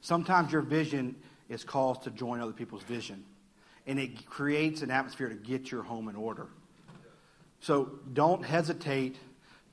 [0.00, 1.16] Sometimes your vision,
[1.48, 3.24] is calls to join other people's vision.
[3.88, 6.46] And it creates an atmosphere to get your home in order.
[7.58, 9.16] So don't hesitate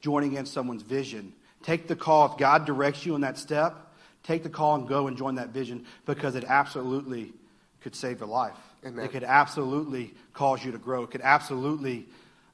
[0.01, 1.34] joining in someone's vision.
[1.62, 2.32] Take the call.
[2.32, 3.87] If God directs you in that step,
[4.27, 7.31] take the call and go and join that vision because it absolutely
[7.81, 8.57] could save your life.
[8.85, 9.05] Amen.
[9.05, 11.03] It could absolutely cause you to grow.
[11.03, 12.05] It could absolutely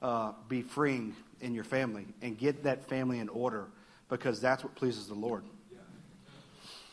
[0.01, 3.65] uh, be freeing in your family and get that family in order
[4.07, 5.43] because that's what pleases the Lord.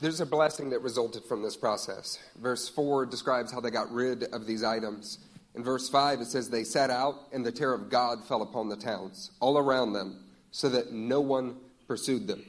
[0.01, 2.19] There's a blessing that resulted from this process.
[2.41, 5.19] Verse 4 describes how they got rid of these items.
[5.55, 8.71] In verse 5, it says, They set out, and the terror of God fell upon
[8.71, 12.43] the towns, all around them, so that no one pursued them.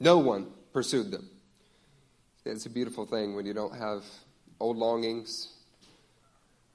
[0.00, 1.28] No one pursued them.
[2.48, 4.04] It's a beautiful thing when you don't have
[4.58, 5.48] old longings,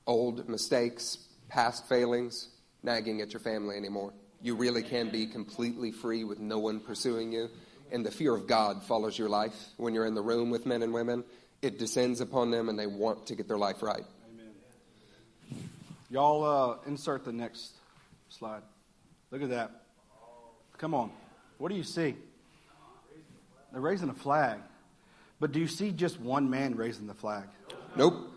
[0.05, 1.17] old mistakes,
[1.49, 2.49] past failings
[2.83, 4.13] nagging at your family anymore.
[4.43, 7.49] You really can be completely free with no one pursuing you.
[7.91, 10.83] And the fear of God follows your life when you're in the room with men
[10.83, 11.23] and women.
[11.63, 14.03] It descends upon them and they want to get their life right.
[14.31, 15.67] Amen.
[16.11, 17.71] Y'all uh, insert the next
[18.29, 18.61] slide.
[19.31, 19.71] Look at that.
[20.77, 21.09] Come on.
[21.57, 22.15] What do you see?
[23.71, 24.59] They're raising a flag.
[25.43, 27.43] But do you see just one man raising the flag?
[27.97, 28.31] Nope.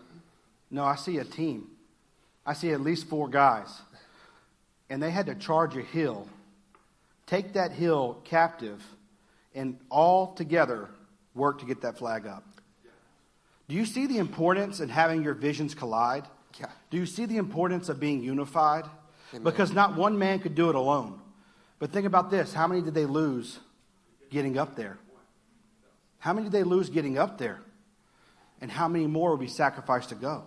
[0.69, 1.69] No, I see a team.
[2.45, 3.69] I see at least four guys.
[4.89, 6.27] And they had to charge a hill,
[7.25, 8.83] take that hill captive,
[9.55, 10.89] and all together
[11.33, 12.43] work to get that flag up.
[13.69, 16.25] Do you see the importance in having your visions collide?
[16.59, 16.65] Yeah.
[16.89, 18.83] Do you see the importance of being unified?
[19.31, 19.45] Amen.
[19.45, 21.21] Because not one man could do it alone.
[21.79, 23.59] But think about this how many did they lose
[24.29, 24.97] getting up there?
[26.19, 27.59] How many did they lose getting up there?
[28.59, 30.43] And how many more will be sacrificed to go?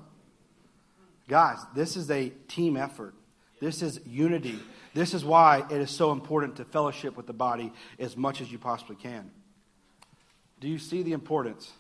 [1.29, 3.15] Guys, this is a team effort.
[3.61, 4.59] This is unity.
[4.95, 8.51] This is why it is so important to fellowship with the body as much as
[8.51, 9.31] you possibly can.
[10.59, 11.71] Do you see the importance?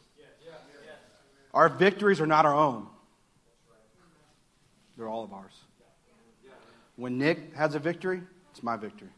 [1.52, 2.86] Our victories are not our own,
[4.96, 5.54] they're all of ours.
[6.96, 8.22] When Nick has a victory,
[8.52, 9.08] it's my victory.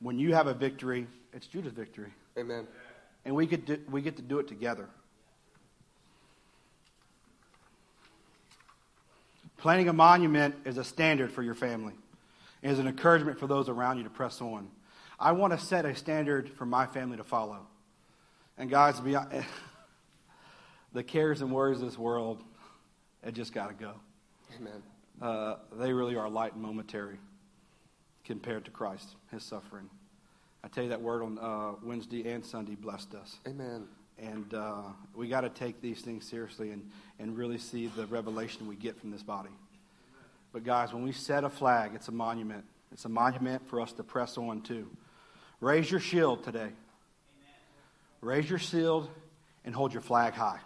[0.00, 2.12] When you have a victory, it's Judah's victory.
[2.38, 2.66] Amen.
[3.24, 4.88] And we get to, we get to do it together.
[9.56, 11.94] Planting a monument is a standard for your family.
[12.62, 14.68] It is an encouragement for those around you to press on.
[15.18, 17.66] I want to set a standard for my family to follow.
[18.58, 19.16] And guys, be,
[20.92, 22.42] the cares and worries of this world,
[23.24, 23.94] it just got to go.
[24.58, 24.82] Amen.
[25.20, 27.18] Uh, they really are light and momentary
[28.24, 29.88] compared to Christ, his suffering.
[30.64, 33.36] I tell you that word on uh, Wednesday and Sunday blessed us.
[33.46, 33.86] Amen.
[34.18, 34.82] And uh,
[35.14, 38.98] we got to take these things seriously and, and really see the revelation we get
[38.98, 39.50] from this body.
[40.52, 42.64] But, guys, when we set a flag, it's a monument.
[42.92, 44.88] It's a monument for us to press on to.
[45.60, 46.70] Raise your shield today.
[48.20, 49.08] Raise your shield
[49.64, 50.60] and hold your flag high.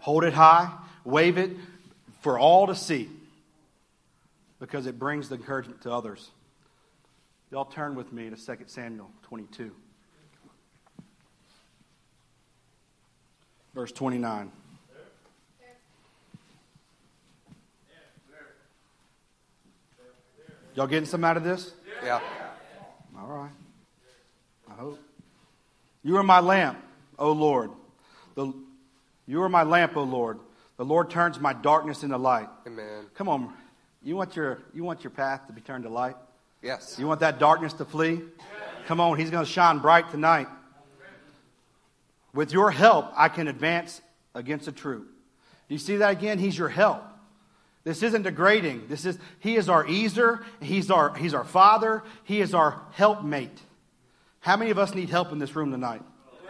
[0.00, 0.72] Hold it high,
[1.04, 1.52] wave it
[2.22, 3.08] for all to see
[4.58, 6.30] because it brings the encouragement to others.
[7.52, 9.72] Y'all turn with me to 2 Samuel 22.
[13.74, 14.50] Verse 29.
[20.74, 21.74] Y'all getting some out of this?
[22.02, 22.20] Yeah.
[23.18, 23.50] All right.
[24.70, 24.98] I hope.
[26.02, 26.78] You are my lamp,
[27.18, 27.70] O Lord.
[28.34, 28.50] The,
[29.26, 30.38] you are my lamp, O Lord.
[30.78, 32.48] The Lord turns my darkness into light.
[32.66, 33.04] Amen.
[33.14, 33.52] Come on.
[34.02, 36.16] You want your, you want your path to be turned to light?
[36.62, 36.96] Yes.
[36.98, 38.20] You want that darkness to flee?
[38.86, 40.48] Come on, He's going to shine bright tonight.
[42.34, 44.00] With your help, I can advance
[44.34, 45.06] against the truth.
[45.68, 46.38] Do you see that again?
[46.38, 47.02] He's your help.
[47.84, 48.86] This isn't degrading.
[48.88, 50.44] This is He is our ezer.
[50.60, 52.02] He's our He's our Father.
[52.24, 53.60] He is our helpmate.
[54.40, 56.02] How many of us need help in this room tonight?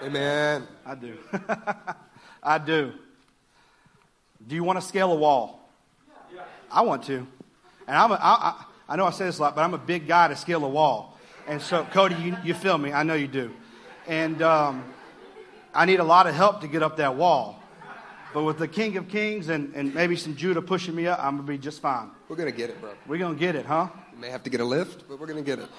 [0.03, 0.67] Amen.
[0.85, 1.19] I do.
[2.43, 2.93] I do.
[4.47, 5.71] Do you want to scale a wall?
[6.35, 6.43] Yeah.
[6.71, 7.27] I want to.
[7.87, 9.79] And I'm a, I, I, I know I say this a lot, but I'm a
[9.79, 11.17] big guy to scale a wall.
[11.47, 12.93] And so, Cody, you, you feel me.
[12.93, 13.51] I know you do.
[14.07, 14.85] And um,
[15.73, 17.59] I need a lot of help to get up that wall.
[18.35, 21.37] But with the King of Kings and, and maybe some Judah pushing me up, I'm
[21.37, 22.11] going to be just fine.
[22.29, 22.93] We're going to get it, bro.
[23.07, 23.89] We're going to get it, huh?
[24.13, 25.71] You may have to get a lift, but we're going to get it.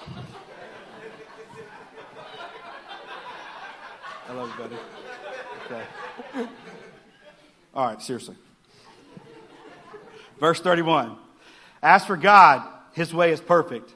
[4.28, 4.76] I love you, buddy.
[5.66, 6.50] Okay.
[7.74, 8.34] All right, seriously.
[10.40, 11.16] Verse 31.
[11.80, 13.92] As for God, his way is perfect.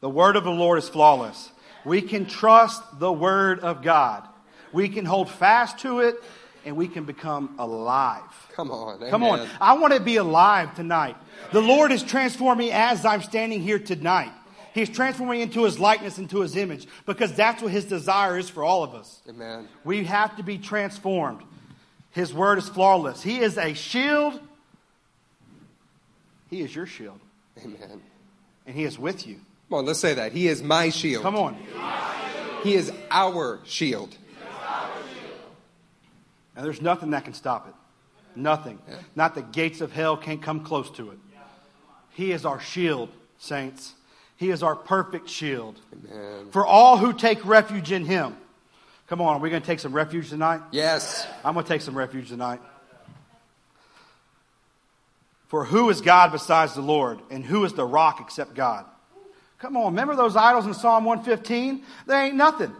[0.00, 1.50] The word of the Lord is flawless.
[1.84, 4.26] We can trust the word of God.
[4.72, 6.16] We can hold fast to it
[6.64, 8.22] and we can become alive.
[8.54, 9.10] Come on.
[9.10, 9.48] Come on.
[9.60, 11.16] I want to be alive tonight.
[11.52, 14.32] The Lord is transforming me as I'm standing here tonight.
[14.72, 18.64] He's transforming into his likeness, into his image, because that's what his desire is for
[18.64, 19.22] all of us.
[19.28, 19.68] Amen.
[19.84, 21.42] We have to be transformed.
[22.10, 23.22] His word is flawless.
[23.22, 24.40] He is a shield.
[26.50, 27.20] He is your shield.
[27.62, 28.02] Amen.
[28.66, 29.40] And He is with you.
[29.68, 30.32] Come on, let's say that.
[30.32, 31.22] He is my shield.
[31.22, 31.56] Come on.
[32.62, 34.16] He is our shield.
[36.56, 37.74] And there's nothing that can stop it.
[38.36, 38.78] Nothing.
[38.88, 38.96] Yeah.
[39.14, 41.18] Not the gates of hell can't come close to it.
[42.10, 43.94] He is our shield, saints.
[44.36, 45.80] He is our perfect shield.
[45.92, 46.50] Amen.
[46.50, 48.36] For all who take refuge in Him.
[49.06, 50.60] Come on, are we going to take some refuge tonight?
[50.70, 51.26] Yes.
[51.44, 52.60] I'm going to take some refuge tonight.
[55.54, 57.20] For who is God besides the Lord?
[57.30, 58.86] And who is the rock except God?
[59.60, 61.84] Come on, remember those idols in Psalm 115?
[62.08, 62.74] They ain't nothing.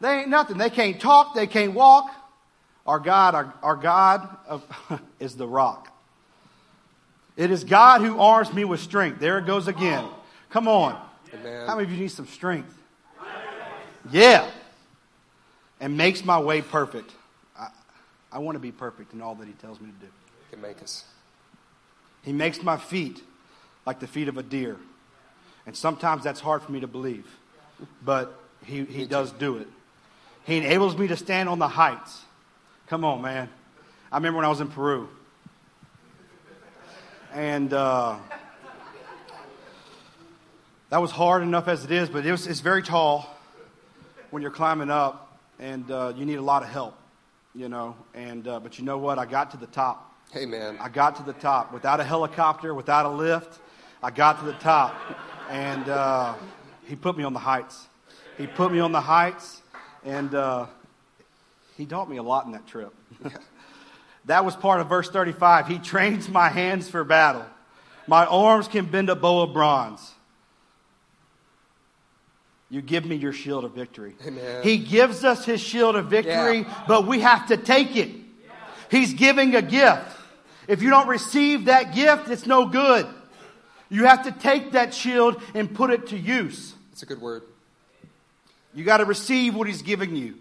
[0.00, 0.56] They ain't nothing.
[0.56, 2.08] They can't talk, they can't walk.
[2.86, 4.64] Our God, our, our God of,
[5.18, 5.92] is the rock.
[7.36, 9.18] It is God who arms me with strength.
[9.18, 10.04] There it goes again.
[10.50, 10.96] Come on.
[11.34, 11.66] Amen.
[11.66, 12.72] How many of you need some strength?
[14.12, 14.48] Yeah.
[15.80, 17.10] And makes my way perfect.
[17.58, 17.70] I,
[18.30, 20.12] I want to be perfect in all that He tells me to do.
[20.52, 21.06] Can make us.
[22.24, 23.22] He makes my feet
[23.86, 24.76] like the feet of a deer.
[25.66, 27.26] And sometimes that's hard for me to believe.
[28.04, 29.68] But He, he does do it.
[30.44, 32.22] He enables me to stand on the heights.
[32.86, 33.48] Come on, man.
[34.10, 35.08] I remember when I was in Peru.
[37.32, 38.16] And uh,
[40.90, 43.28] that was hard enough as it is, but it was, it's very tall
[44.30, 46.96] when you're climbing up, and uh, you need a lot of help,
[47.54, 47.96] you know.
[48.14, 49.18] And uh, but you know what?
[49.18, 50.13] I got to the top.
[50.36, 50.76] Amen.
[50.80, 53.60] I got to the top without a helicopter, without a lift.
[54.02, 54.94] I got to the top,
[55.48, 56.34] and uh,
[56.86, 57.86] he put me on the heights.
[58.36, 59.62] He put me on the heights,
[60.04, 60.66] and uh,
[61.76, 62.92] he taught me a lot in that trip.
[64.24, 65.68] that was part of verse 35.
[65.68, 67.46] He trains my hands for battle.
[68.06, 70.12] My arms can bend a bow of bronze.
[72.70, 74.16] You give me your shield of victory.
[74.26, 74.62] Amen.
[74.64, 76.84] He gives us his shield of victory, Yeah.
[76.88, 78.10] but we have to take it.
[78.90, 80.13] He's giving a gift.
[80.68, 83.06] If you don't receive that gift, it's no good.
[83.90, 86.74] You have to take that shield and put it to use.
[86.92, 87.42] It's a good word.
[88.74, 90.36] You got to receive what he's giving you.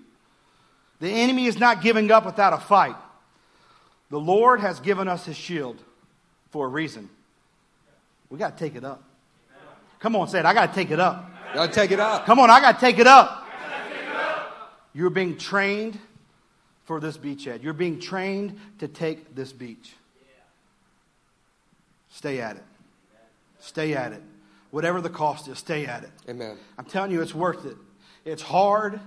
[0.99, 2.95] The enemy is not giving up without a fight.
[4.09, 5.77] The Lord has given us his shield
[6.51, 7.09] for a reason.
[8.29, 9.03] We got to take it up.
[9.99, 10.45] Come on, say it.
[10.45, 11.29] I got to take it up.
[11.53, 12.25] Gotta take it up.
[12.25, 13.47] Come on, I got to take it up.
[14.93, 15.99] You're being trained
[16.85, 17.63] for this beachhead.
[17.63, 19.93] You're being trained to take this beach.
[22.13, 22.63] Stay at it.
[23.59, 24.21] Stay at it.
[24.69, 26.11] Whatever the cost is, stay at it.
[26.29, 26.57] Amen.
[26.77, 27.75] I'm telling you, it's worth it.
[28.23, 28.99] It's hard.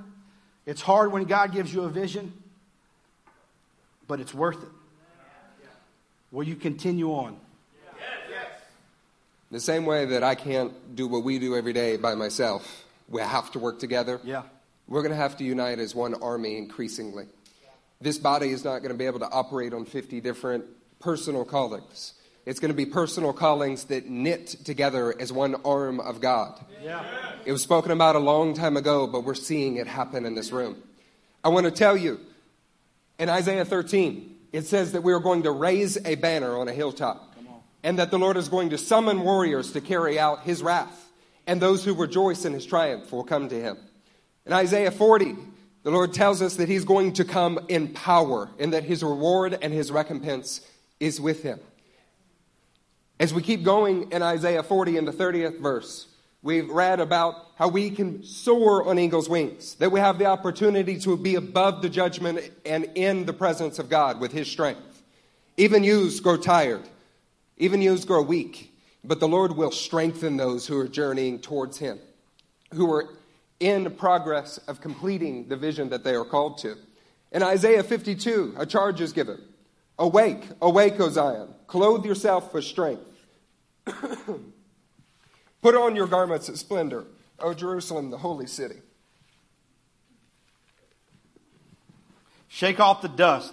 [0.67, 2.33] It's hard when God gives you a vision,
[4.09, 4.69] but it's worth it.
[6.33, 7.39] Will you continue on?
[9.53, 13.23] The same way that I can't do what we do every day by myself, we
[13.23, 14.21] have to work together.
[14.25, 14.43] Yeah.
[14.89, 17.27] We're going to have to unite as one army increasingly.
[18.01, 20.65] This body is not going to be able to operate on 50 different
[20.99, 22.15] personal callings.
[22.47, 26.65] It's going to be personal callings that knit together as one arm of God.
[26.81, 27.05] Yeah.
[27.45, 30.53] It was spoken about a long time ago, but we're seeing it happen in this
[30.53, 30.81] room.
[31.43, 32.21] I want to tell you,
[33.19, 36.73] in Isaiah 13, it says that we are going to raise a banner on a
[36.73, 37.35] hilltop,
[37.83, 41.11] and that the Lord is going to summon warriors to carry out his wrath,
[41.49, 43.77] and those who rejoice in his triumph will come to him.
[44.45, 45.35] In Isaiah 40,
[45.83, 49.59] the Lord tells us that he's going to come in power, and that his reward
[49.61, 50.61] and his recompense
[51.01, 51.59] is with him.
[53.19, 56.07] As we keep going in Isaiah 40 in the 30th verse,
[56.43, 60.99] we've read about how we can soar on eagle's wings, that we have the opportunity
[61.01, 65.03] to be above the judgment and in the presence of God with his strength.
[65.57, 66.83] Even youths grow tired,
[67.57, 71.99] even youths grow weak, but the Lord will strengthen those who are journeying towards him,
[72.75, 73.15] who are
[73.61, 76.77] in progress of completing the vision that they are called to.
[77.33, 79.41] In Isaiah 52, a charge is given.
[79.99, 81.49] Awake, awake, O Zion.
[81.67, 83.03] Clothe yourself with strength.
[85.63, 87.05] Put on your garments of splendor,
[87.39, 88.77] O Jerusalem, the holy city.
[92.49, 93.53] Shake off the dust.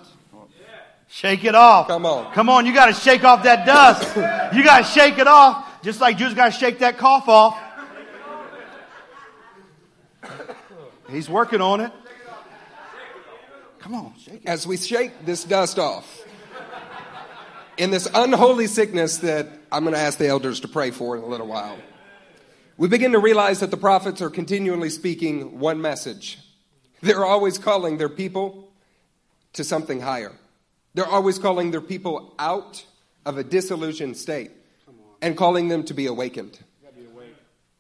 [1.09, 1.87] Shake it off.
[1.87, 2.33] Come on.
[2.33, 4.15] Come on, you got to shake off that dust.
[4.55, 7.59] you got to shake it off, just like Jude's got to shake that cough off.
[11.09, 11.91] He's working on it.
[13.79, 14.47] Come on, shake it.
[14.47, 16.22] As we shake this dust off,
[17.77, 21.23] in this unholy sickness that I'm going to ask the elders to pray for in
[21.23, 21.77] a little while,
[22.77, 26.39] we begin to realize that the prophets are continually speaking one message.
[27.01, 28.71] They're always calling their people
[29.53, 30.31] to something higher.
[30.93, 32.85] They're always calling their people out
[33.25, 34.51] of a disillusioned state
[35.21, 36.59] and calling them to be awakened.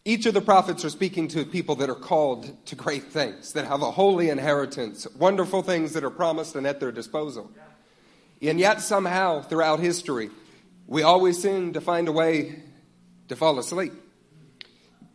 [0.05, 3.65] Each of the prophets are speaking to people that are called to great things, that
[3.65, 7.49] have a holy inheritance, wonderful things that are promised and at their disposal.
[8.43, 10.29] And yet, somehow, throughout history,
[10.87, 12.59] we always seem to find a way
[13.29, 13.93] to fall asleep.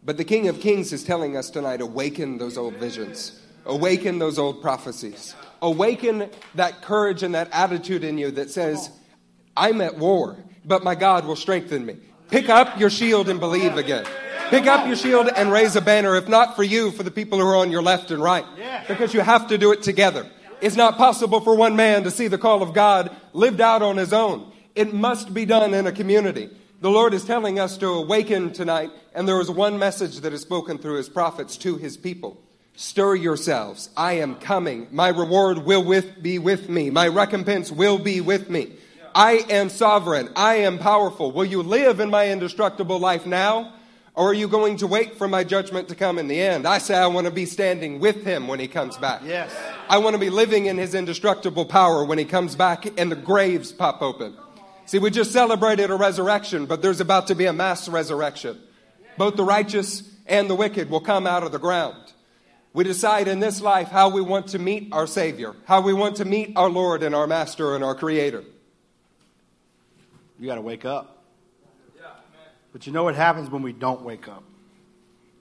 [0.02, 4.38] But the King of Kings is telling us tonight awaken those old visions, awaken those
[4.38, 8.90] old prophecies, awaken that courage and that attitude in you that says,
[9.56, 11.96] I'm at war, but my God will strengthen me.
[12.30, 14.06] Pick up your shield and believe again.
[14.50, 17.38] Pick up your shield and raise a banner, if not for you, for the people
[17.38, 18.46] who are on your left and right.
[18.86, 20.26] Because you have to do it together.
[20.61, 23.96] It's not possible for one man to see the call of God lived out on
[23.96, 24.52] his own.
[24.74, 26.50] It must be done in a community.
[26.80, 30.42] The Lord is telling us to awaken tonight, and there is one message that is
[30.42, 32.40] spoken through his prophets to his people.
[32.76, 33.90] Stir yourselves.
[33.96, 34.86] I am coming.
[34.92, 36.90] My reward will with, be with me.
[36.90, 38.72] My recompense will be with me.
[39.14, 40.28] I am sovereign.
[40.36, 41.32] I am powerful.
[41.32, 43.74] Will you live in my indestructible life now?
[44.18, 46.66] Or are you going to wait for my judgment to come in the end?
[46.66, 49.22] I say I want to be standing with him when he comes back.
[49.24, 49.56] Yes.
[49.88, 53.16] I want to be living in his indestructible power when he comes back and the
[53.16, 54.36] graves pop open.
[54.86, 58.60] See, we just celebrated a resurrection, but there's about to be a mass resurrection.
[59.18, 62.12] Both the righteous and the wicked will come out of the ground.
[62.72, 66.16] We decide in this life how we want to meet our Savior, how we want
[66.16, 68.42] to meet our Lord and our Master and our Creator.
[70.40, 71.17] You got to wake up.
[72.78, 74.44] But you know what happens when we don't wake up?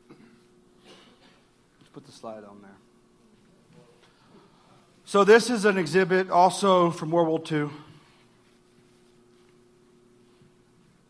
[0.10, 2.72] Let's put the slide on there.
[5.06, 7.70] So, this is an exhibit also from World War II.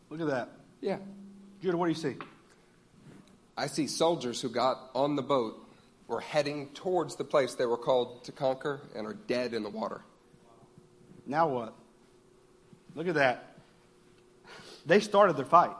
[0.09, 0.49] Look at that.
[0.81, 0.97] Yeah.
[1.61, 2.17] Judah, what do you see?
[3.55, 5.65] I see soldiers who got on the boat
[6.09, 9.69] were heading towards the place they were called to conquer and are dead in the
[9.69, 10.01] water.
[11.25, 11.73] Now what?
[12.95, 13.55] Look at that.
[14.85, 15.71] They started their fight,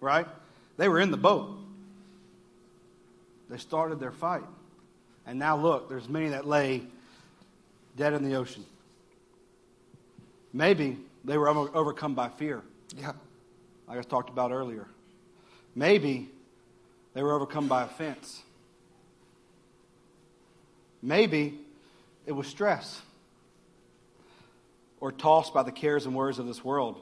[0.00, 0.26] right?
[0.76, 1.56] They were in the boat.
[3.50, 4.44] They started their fight.
[5.26, 6.82] And now look, there's many that lay
[7.96, 8.64] dead in the ocean.
[10.52, 12.62] Maybe they were overcome by fear,
[12.96, 13.12] Yeah.
[13.86, 14.86] like I talked about earlier.
[15.74, 16.30] Maybe
[17.14, 18.42] they were overcome by offense.
[21.02, 21.58] Maybe
[22.26, 23.00] it was stress
[25.00, 27.00] or tossed by the cares and worries of this world.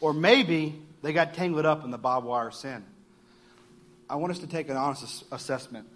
[0.00, 2.84] Or maybe they got tangled up in the barbed wire sin.
[4.08, 5.88] I want us to take an honest assessment.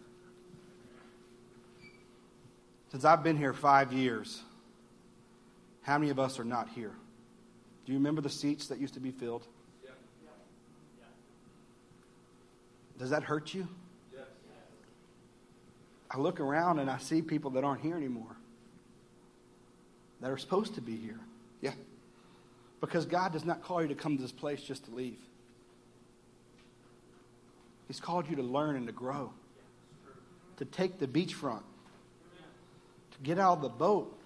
[2.90, 4.42] Since I've been here five years,
[5.82, 6.92] how many of us are not here?
[7.86, 9.46] Do you remember the seats that used to be filled?
[12.98, 13.66] Does that hurt you?
[16.10, 18.36] I look around and I see people that aren't here anymore,
[20.20, 21.20] that are supposed to be here.
[21.60, 21.72] Yeah.
[22.80, 25.18] Because God does not call you to come to this place just to leave.
[27.88, 29.32] He's called you to learn and to grow,
[30.58, 31.62] to take the beachfront,
[33.10, 34.16] to get out of the boat.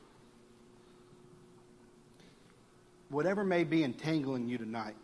[3.09, 4.97] Whatever may be entangling you tonight,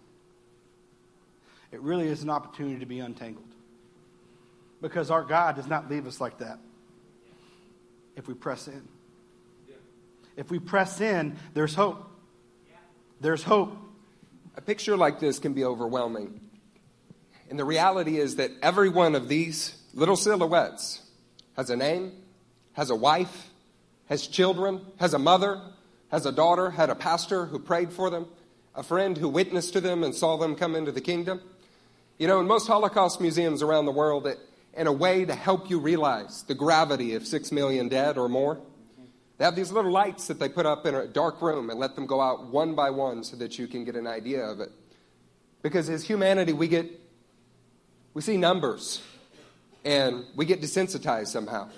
[1.73, 3.47] it really is an opportunity to be untangled.
[4.83, 6.59] Because our God does not leave us like that
[8.17, 8.87] if we press in.
[10.37, 12.10] If we press in, there's hope.
[13.21, 13.77] There's hope.
[14.57, 16.41] A picture like this can be overwhelming.
[17.51, 21.03] And the reality is that every one of these little silhouettes
[21.57, 22.13] has a name,
[22.73, 23.51] has a wife,
[24.07, 25.61] has children, has a mother,
[26.11, 28.27] has a daughter, had a pastor who prayed for them,
[28.75, 31.41] a friend who witnessed to them and saw them come into the kingdom.
[32.19, 34.39] You know, in most Holocaust museums around the world, it,
[34.75, 38.61] in a way to help you realize the gravity of six million dead or more,
[39.41, 41.95] they have these little lights that they put up in a dark room and let
[41.95, 44.71] them go out one by one so that you can get an idea of it.
[45.63, 46.91] Because as humanity, we get,
[48.13, 49.01] we see numbers
[49.83, 51.71] and we get desensitized somehow.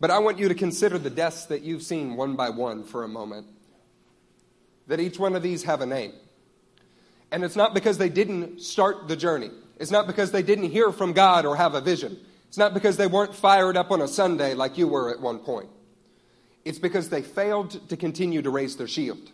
[0.00, 3.04] But I want you to consider the deaths that you've seen one by one for
[3.04, 3.46] a moment.
[4.86, 6.12] That each one of these have a name.
[7.32, 9.50] And it's not because they didn't start the journey.
[9.78, 12.18] It's not because they didn't hear from God or have a vision.
[12.48, 15.38] It's not because they weren't fired up on a Sunday like you were at one
[15.38, 15.70] point.
[16.68, 19.32] It's because they failed to continue to raise their shield.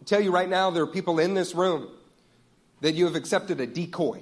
[0.00, 1.88] I tell you right now, there are people in this room
[2.80, 4.20] that you have accepted a decoy.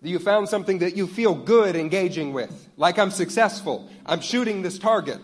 [0.00, 2.70] That you found something that you feel good engaging with.
[2.78, 3.90] Like I'm successful.
[4.06, 5.18] I'm shooting this target.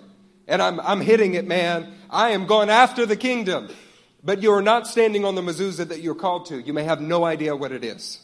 [0.47, 1.95] And I'm, I'm hitting it, man.
[2.11, 3.70] I am going after the kingdom.
[4.22, 6.61] But you are not standing on the mezuzah that you're called to.
[6.61, 8.20] You may have no idea what it is.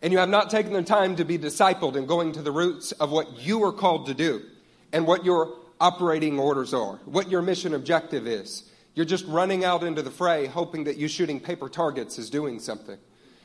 [0.00, 2.92] And you have not taken the time to be discipled and going to the roots
[2.92, 4.42] of what you are called to do
[4.92, 8.70] and what your operating orders are, what your mission objective is.
[8.94, 12.60] You're just running out into the fray hoping that you shooting paper targets is doing
[12.60, 12.98] something.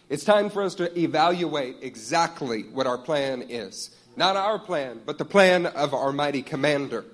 [0.07, 3.89] It's time for us to evaluate exactly what our plan is.
[4.15, 7.05] Not our plan, but the plan of our mighty commander.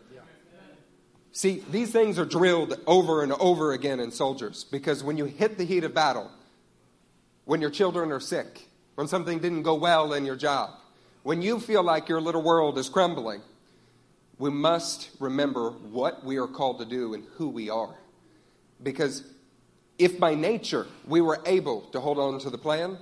[1.31, 5.57] See, these things are drilled over and over again in soldiers because when you hit
[5.57, 6.29] the heat of battle,
[7.45, 10.71] when your children are sick, when something didn't go well in your job,
[11.23, 13.41] when you feel like your little world is crumbling,
[14.37, 17.95] we must remember what we are called to do and who we are.
[18.81, 19.23] Because
[19.97, 22.97] if by nature we were able to hold on to the plan,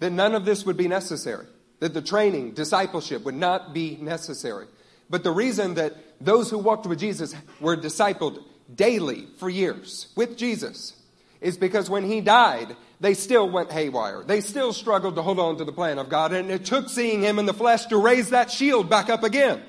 [0.00, 1.46] then none of this would be necessary.
[1.80, 4.66] That the training, discipleship would not be necessary.
[5.08, 10.36] But the reason that those who walked with Jesus were discipled daily for years with
[10.36, 10.94] Jesus
[11.40, 14.22] is because when he died, they still went haywire.
[14.22, 17.20] They still struggled to hold on to the plan of God, and it took seeing
[17.20, 19.60] him in the flesh to raise that shield back up again.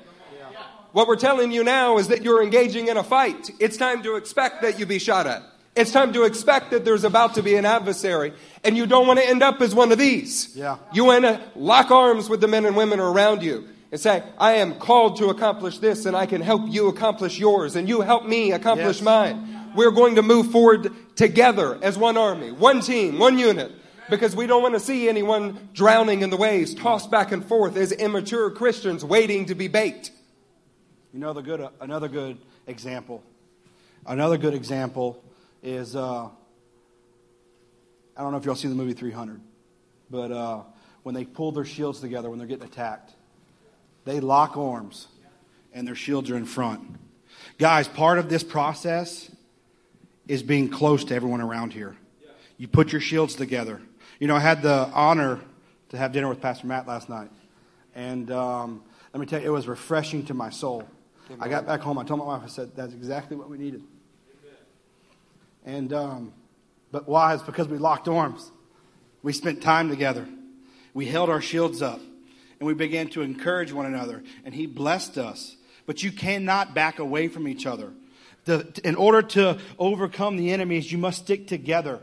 [0.94, 3.50] What we're telling you now is that you're engaging in a fight.
[3.58, 5.42] It's time to expect that you be shot at.
[5.74, 8.32] It's time to expect that there's about to be an adversary,
[8.62, 10.54] and you don't want to end up as one of these.
[10.54, 10.76] Yeah.
[10.92, 14.52] You want to lock arms with the men and women around you and say, I
[14.52, 18.24] am called to accomplish this, and I can help you accomplish yours, and you help
[18.24, 19.02] me accomplish Yes.
[19.02, 19.72] mine.
[19.74, 23.72] We're going to move forward together as one army, one team, one unit,
[24.08, 27.76] because we don't want to see anyone drowning in the waves, tossed back and forth
[27.76, 30.12] as immature Christians waiting to be baked.
[31.14, 33.22] You know, the good, another good example.
[34.04, 35.22] Another good example
[35.62, 36.30] is uh, I
[38.16, 39.40] don't know if y'all seen the movie 300,
[40.10, 40.62] but uh,
[41.04, 43.12] when they pull their shields together when they're getting attacked,
[44.04, 45.06] they lock arms
[45.72, 46.80] and their shields are in front.
[47.58, 49.30] Guys, part of this process
[50.26, 51.96] is being close to everyone around here.
[52.56, 53.80] You put your shields together.
[54.18, 55.38] You know, I had the honor
[55.90, 57.30] to have dinner with Pastor Matt last night.
[57.94, 60.88] And um, let me tell you, it was refreshing to my soul.
[61.40, 61.98] I got back home.
[61.98, 63.82] I told my wife, I said, that's exactly what we needed.
[65.64, 66.32] And, um,
[66.92, 67.34] but why?
[67.34, 68.50] It's because we locked arms.
[69.22, 70.28] We spent time together.
[70.92, 72.00] We held our shields up
[72.60, 74.22] and we began to encourage one another.
[74.44, 75.56] And He blessed us.
[75.86, 77.92] But you cannot back away from each other.
[78.44, 82.00] The, in order to overcome the enemies, you must stick together.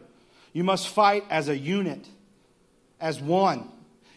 [0.54, 2.08] You must fight as a unit,
[3.00, 3.70] as one.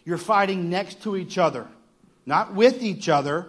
[0.03, 1.67] You're fighting next to each other,
[2.25, 3.47] not with each other,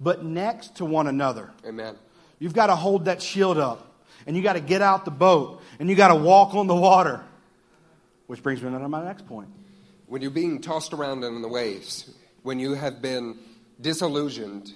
[0.00, 1.50] but next to one another.
[1.66, 1.96] Amen.
[2.38, 5.62] You've got to hold that shield up, and you got to get out the boat,
[5.78, 7.22] and you got to walk on the water.
[8.26, 9.48] Which brings me to my next point.
[10.06, 12.10] When you're being tossed around in the waves,
[12.42, 13.38] when you have been
[13.80, 14.72] disillusioned,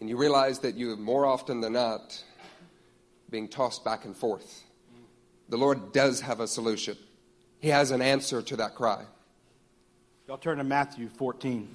[0.00, 2.22] and you realize that you more often than not
[3.28, 4.64] being tossed back and forth,
[5.48, 6.96] the Lord does have a solution.
[7.58, 9.04] He has an answer to that cry.
[10.26, 11.68] Y'all turn to Matthew 14,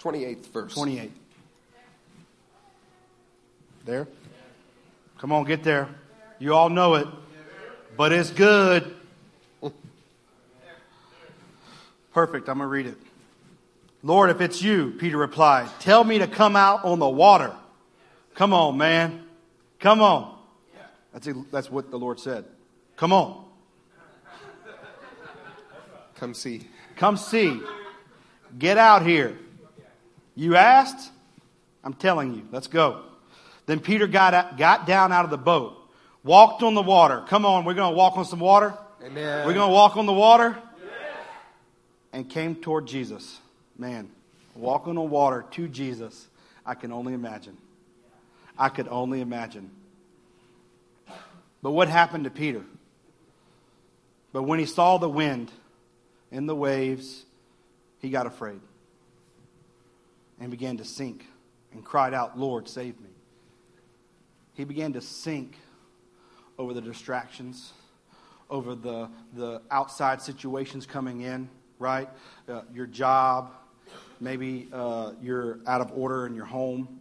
[0.00, 0.74] 28th verse.
[0.74, 1.12] 28.
[3.84, 4.08] There?
[5.18, 5.88] Come on, get there.
[6.38, 7.06] You all know it,
[7.96, 8.94] but it's good.
[12.12, 12.48] Perfect.
[12.48, 12.96] I'm going to read it.
[14.02, 17.52] Lord, if it's you, Peter replied, tell me to come out on the water.
[18.34, 19.24] Come on, man.
[19.80, 20.38] Come on.
[21.12, 22.44] That's, that's what the Lord said.
[22.96, 23.44] Come on.
[26.14, 26.68] Come see.
[26.96, 27.60] Come see.
[28.58, 29.38] Get out here.
[30.36, 31.10] You asked?
[31.82, 32.46] I'm telling you.
[32.52, 33.02] Let's go.
[33.64, 35.76] Then Peter got, out, got down out of the boat,
[36.22, 37.24] walked on the water.
[37.26, 38.74] Come on, we're going to walk on some water.
[39.02, 39.46] Amen.
[39.46, 40.56] We're going to walk on the water.
[42.12, 43.38] And came toward Jesus.
[43.76, 44.08] Man,
[44.54, 46.28] walking on water to Jesus,
[46.64, 47.58] I can only imagine.
[48.58, 49.70] I could only imagine.
[51.62, 52.62] But what happened to Peter?
[54.32, 55.50] But when he saw the wind
[56.32, 57.24] and the waves,
[57.98, 58.60] he got afraid
[60.40, 61.26] and began to sink
[61.72, 63.10] and cried out, Lord, save me.
[64.54, 65.56] He began to sink
[66.58, 67.72] over the distractions,
[68.48, 72.08] over the, the outside situations coming in, right?
[72.48, 73.52] Uh, your job,
[74.20, 77.00] maybe uh, you're out of order in your home,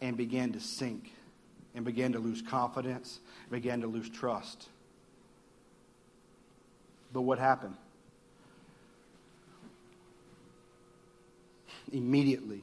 [0.00, 1.12] and began to sink
[1.74, 3.20] and began to lose confidence,
[3.50, 4.68] began to lose trust.
[7.12, 7.76] But what happened?
[11.92, 12.62] Immediately,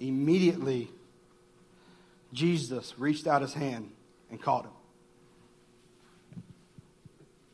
[0.00, 0.90] immediately,
[2.32, 3.90] Jesus reached out his hand
[4.30, 4.72] and caught him.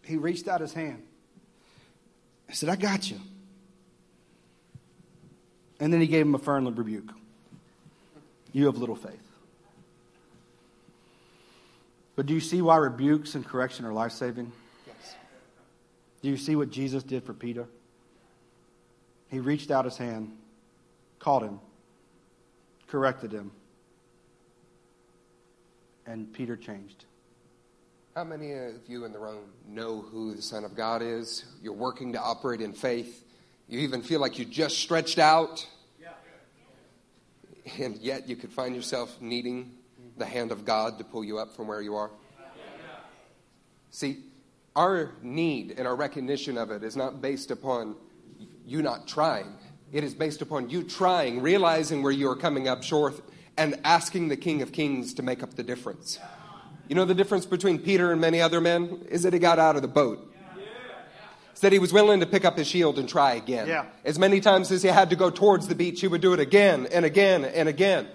[0.03, 1.03] He reached out his hand.
[2.49, 3.19] I said, I got you.
[5.81, 7.11] And then he gave him a firm rebuke.
[8.53, 9.21] You have little faith.
[12.17, 14.53] But do you see why rebukes and correction are life saving?
[14.87, 15.17] Yes.
[16.23, 17.67] Do you see what Jesus did for Peter?
[19.31, 20.31] He reached out his hand,
[21.19, 21.59] caught him,
[22.95, 23.51] corrected him,
[26.07, 27.07] and Peter changed.
[28.15, 31.45] How many of you in the room know who the Son of God is?
[31.61, 33.25] You're working to operate in faith.
[33.67, 35.67] You even feel like you just stretched out.
[37.81, 39.73] and yet you could find yourself needing
[40.17, 42.13] the hand of God to pull you up from where you are?
[43.91, 44.19] See,
[44.77, 47.97] our need and our recognition of it is not based upon
[48.65, 49.57] you not trying.
[49.95, 53.15] It is based upon you trying, realizing where you are coming up short,
[53.57, 56.19] and asking the King of Kings to make up the difference.
[56.89, 59.77] You know the difference between Peter and many other men is that he got out
[59.77, 60.35] of the boat.
[61.53, 63.69] It's that he was willing to pick up his shield and try again.
[63.69, 63.87] Yeah.
[64.05, 66.41] As many times as he had to go towards the beach, he would do it
[66.41, 68.09] again and again and again.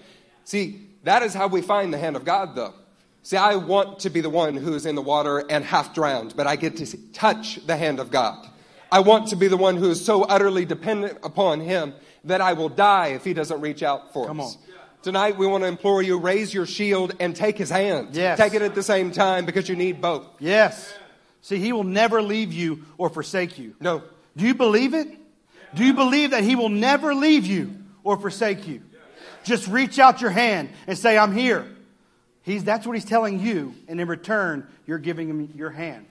[0.44, 2.74] See, that is how we find the hand of God, though.
[3.24, 6.36] See, I want to be the one who is in the water and half drowned,
[6.36, 8.50] but I get to touch the hand of God.
[8.92, 11.94] I want to be the one who is so utterly dependent upon Him
[12.26, 14.56] that I will die if He doesn't reach out for Come us.
[14.56, 14.62] on.
[15.02, 18.10] Tonight, we want to implore you raise your shield and take His hand.
[18.16, 18.38] Yes.
[18.38, 20.28] Take it at the same time because you need both.
[20.40, 20.94] Yes.
[21.42, 23.76] See, he will never leave you or forsake you.
[23.80, 24.04] No.
[24.36, 25.08] Do you believe it?
[25.74, 28.82] Do you believe that he will never leave you or forsake you?
[29.44, 31.66] Just reach out your hand and say, I'm here.
[32.42, 33.74] He's, that's what he's telling you.
[33.88, 36.06] And in return, you're giving him your hand.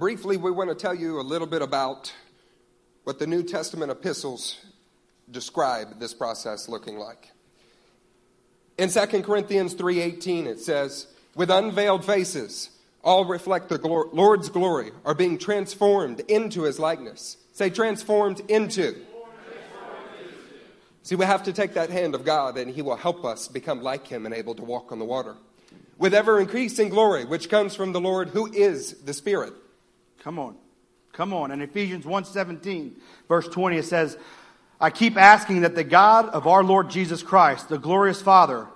[0.00, 2.10] Briefly, we want to tell you a little bit about
[3.04, 4.56] what the New Testament epistles
[5.30, 7.30] describe this process looking like.
[8.78, 12.70] In 2 Corinthians 3:18 it says, "With unveiled faces,
[13.04, 19.04] all reflect the glor- Lord's glory, are being transformed into his likeness." Say transformed into.
[21.02, 23.82] See, we have to take that hand of God and he will help us become
[23.82, 25.36] like him and able to walk on the water.
[25.98, 29.52] With ever increasing glory, which comes from the Lord who is the Spirit.
[30.20, 30.56] Come on.
[31.12, 31.50] Come on.
[31.50, 32.92] In Ephesians 1:17,
[33.28, 34.16] verse 20 it says,
[34.80, 38.66] I keep asking that the God of our Lord Jesus Christ, the glorious Father,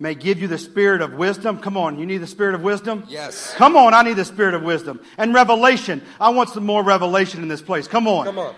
[0.00, 1.58] may give you the spirit of wisdom.
[1.58, 3.04] Come on, you need the spirit of wisdom?
[3.08, 3.54] Yes.
[3.54, 5.00] Come on, I need the spirit of wisdom.
[5.16, 6.02] And revelation.
[6.20, 7.86] I want some more revelation in this place.
[7.86, 8.24] Come on.
[8.24, 8.54] Come on.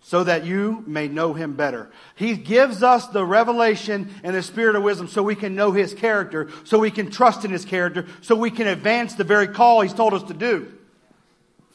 [0.00, 1.90] So that you may know him better.
[2.14, 5.94] He gives us the revelation and the spirit of wisdom so we can know his
[5.94, 9.80] character, so we can trust in his character, so we can advance the very call
[9.80, 10.72] he's told us to do.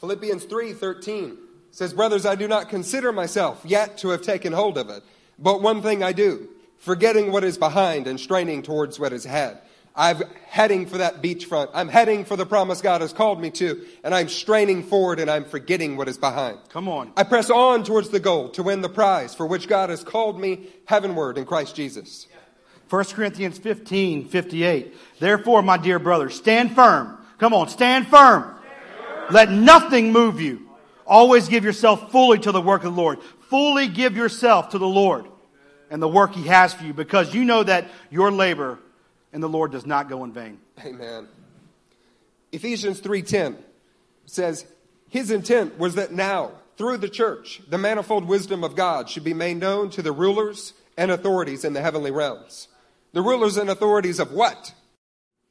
[0.02, 1.38] Philippians 3:13
[1.70, 5.04] says, "Brothers, I do not consider myself yet to have taken hold of it,
[5.38, 9.58] but one thing I do, forgetting what is behind and straining towards what is ahead.
[9.94, 11.68] I'm heading for that beachfront.
[11.72, 15.30] I'm heading for the promise God has called me to, and I'm straining forward and
[15.30, 16.58] I'm forgetting what is behind.
[16.68, 17.12] Come on.
[17.16, 20.40] I press on towards the goal to win the prize for which God has called
[20.40, 22.26] me heavenward in Christ Jesus."
[22.88, 24.96] 1 Corinthians 15, 58.
[25.20, 27.18] Therefore, my dear brothers, stand firm.
[27.38, 28.56] Come on, stand firm.
[29.32, 30.68] Let nothing move you.
[31.06, 33.22] Always give yourself fully to the work of the Lord.
[33.48, 35.26] Fully give yourself to the Lord
[35.90, 38.78] and the work He has for you because you know that your labor
[39.32, 40.58] in the Lord does not go in vain.
[40.84, 41.28] Amen.
[42.52, 43.56] Ephesians 3:10
[44.26, 44.66] says
[45.08, 49.34] his intent was that now through the church the manifold wisdom of God should be
[49.34, 52.68] made known to the rulers and authorities in the heavenly realms.
[53.12, 54.74] The rulers and authorities of what?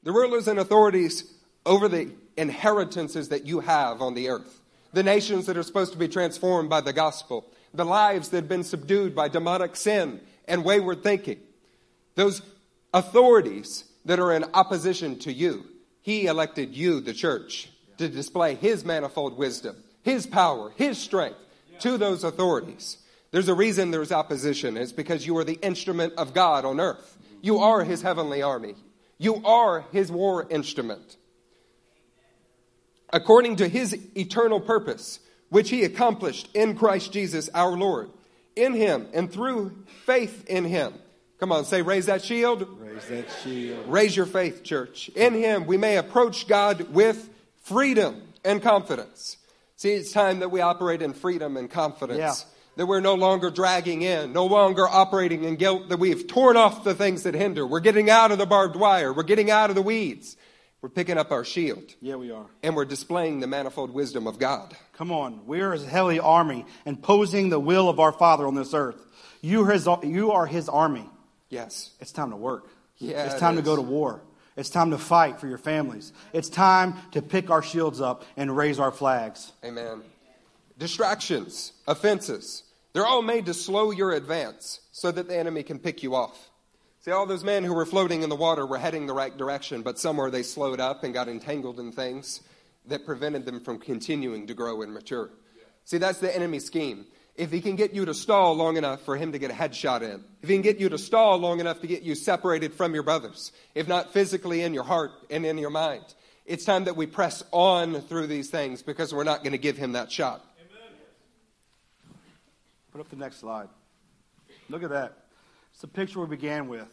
[0.04, 1.32] The rulers and authorities
[1.66, 2.12] over the
[2.42, 4.62] inheritances that you have on the earth.
[4.94, 7.46] The nations that are supposed to be transformed by the gospel.
[7.74, 11.40] The lives that have been subdued by demonic sin and wayward thinking.
[12.16, 12.42] Those
[12.94, 15.66] authorities that are in opposition to you.
[16.02, 17.70] He elected you, the church,
[18.00, 21.38] to display His manifold wisdom, His power, His strength
[21.80, 22.98] to those authorities.
[23.30, 24.76] There's a reason there's opposition.
[24.78, 27.18] It's because you are the instrument of God on earth.
[27.42, 28.76] You are His heavenly army.
[29.20, 31.18] You are His war instrument.
[33.14, 38.10] According to His eternal purpose, which He accomplished in Christ Jesus our Lord,
[38.56, 40.94] in Him and through faith in Him.
[41.40, 42.68] Come on, say, raise that shield.
[42.80, 43.88] Raise that shield.
[43.88, 45.10] Raise your faith, church.
[45.16, 47.30] In Him, we may approach God with
[47.64, 49.38] freedom and confidence.
[49.76, 52.20] See, it's time that we operate in freedom and confidence.
[52.20, 52.34] Yeah.
[52.78, 56.84] That we're no longer dragging in, no longer operating in guilt, that we've torn off
[56.84, 57.68] the things that hinder.
[57.68, 59.12] We're getting out of the barbed wire.
[59.12, 60.38] We're getting out of the weeds.
[60.82, 61.94] We're picking up our shield.
[62.02, 62.48] Yeah, we are.
[62.64, 64.76] And we're displaying the manifold wisdom of God.
[64.94, 65.46] Come on.
[65.46, 69.00] We are his heavenly army imposing the will of our Father on this earth.
[69.42, 71.08] You are his, you are his army.
[71.50, 71.92] Yes.
[72.00, 72.68] It's time to work.
[72.98, 74.22] Yeah, it's it time to go to war.
[74.56, 76.14] It's time to fight for your families.
[76.34, 79.52] It's time to pick our shields up and raise our flags.
[79.64, 80.02] Amen.
[80.78, 82.64] Distractions, offenses,
[82.94, 86.51] they're all made to slow your advance so that the enemy can pick you off.
[87.02, 89.82] See, all those men who were floating in the water were heading the right direction,
[89.82, 92.42] but somewhere they slowed up and got entangled in things
[92.86, 95.32] that prevented them from continuing to grow and mature.
[95.84, 97.08] See, that's the enemy's scheme.
[97.36, 100.04] If he can get you to stall long enough for him to get a headshot
[100.04, 102.94] in, if he can get you to stall long enough to get you separated from
[102.94, 106.04] your brothers, if not physically in your heart and in your mind,
[106.46, 109.76] it's time that we press on through these things because we're not going to give
[109.76, 110.46] him that shot.
[110.60, 110.94] Amen.
[112.92, 113.70] Put up the next slide.
[114.70, 115.21] Look at that.
[115.82, 116.88] It's the picture we began with.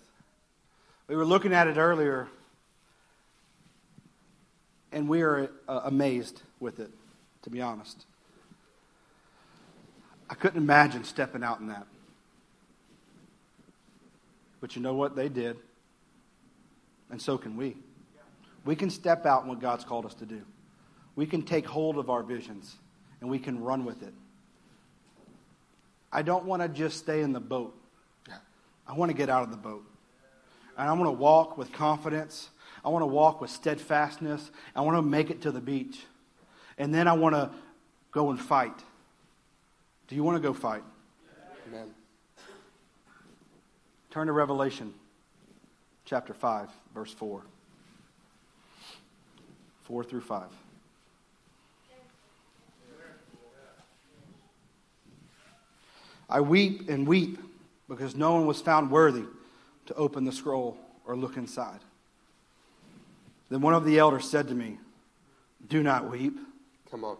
[1.08, 2.26] We were looking at it earlier,
[4.92, 6.88] and we are uh, amazed with it,
[7.42, 8.06] to be honest.
[10.30, 11.86] I couldn't imagine stepping out in that.
[14.62, 15.14] But you know what?
[15.14, 15.58] They did.
[17.10, 17.76] And so can we.
[18.64, 20.40] We can step out in what God's called us to do.
[21.14, 22.74] We can take hold of our visions
[23.20, 24.14] and we can run with it.
[26.10, 27.77] I don't want to just stay in the boat.
[28.88, 29.84] I want to get out of the boat.
[30.78, 32.48] And I want to walk with confidence.
[32.84, 34.50] I want to walk with steadfastness.
[34.74, 36.00] I want to make it to the beach.
[36.78, 37.50] And then I want to
[38.12, 38.82] go and fight.
[40.06, 40.82] Do you want to go fight?
[41.68, 41.90] Amen.
[44.10, 44.94] Turn to Revelation
[46.06, 47.42] chapter 5, verse 4.
[49.82, 50.44] 4 through 5.
[56.30, 57.38] I weep and weep
[57.88, 59.24] because no one was found worthy
[59.86, 60.76] to open the scroll
[61.06, 61.80] or look inside.
[63.48, 64.78] Then one of the elders said to me,
[65.66, 66.36] Do not weep.
[66.90, 67.16] Come on.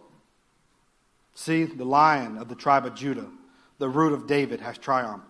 [1.33, 3.27] See, the lion of the tribe of Judah,
[3.77, 5.25] the root of David, has triumphed.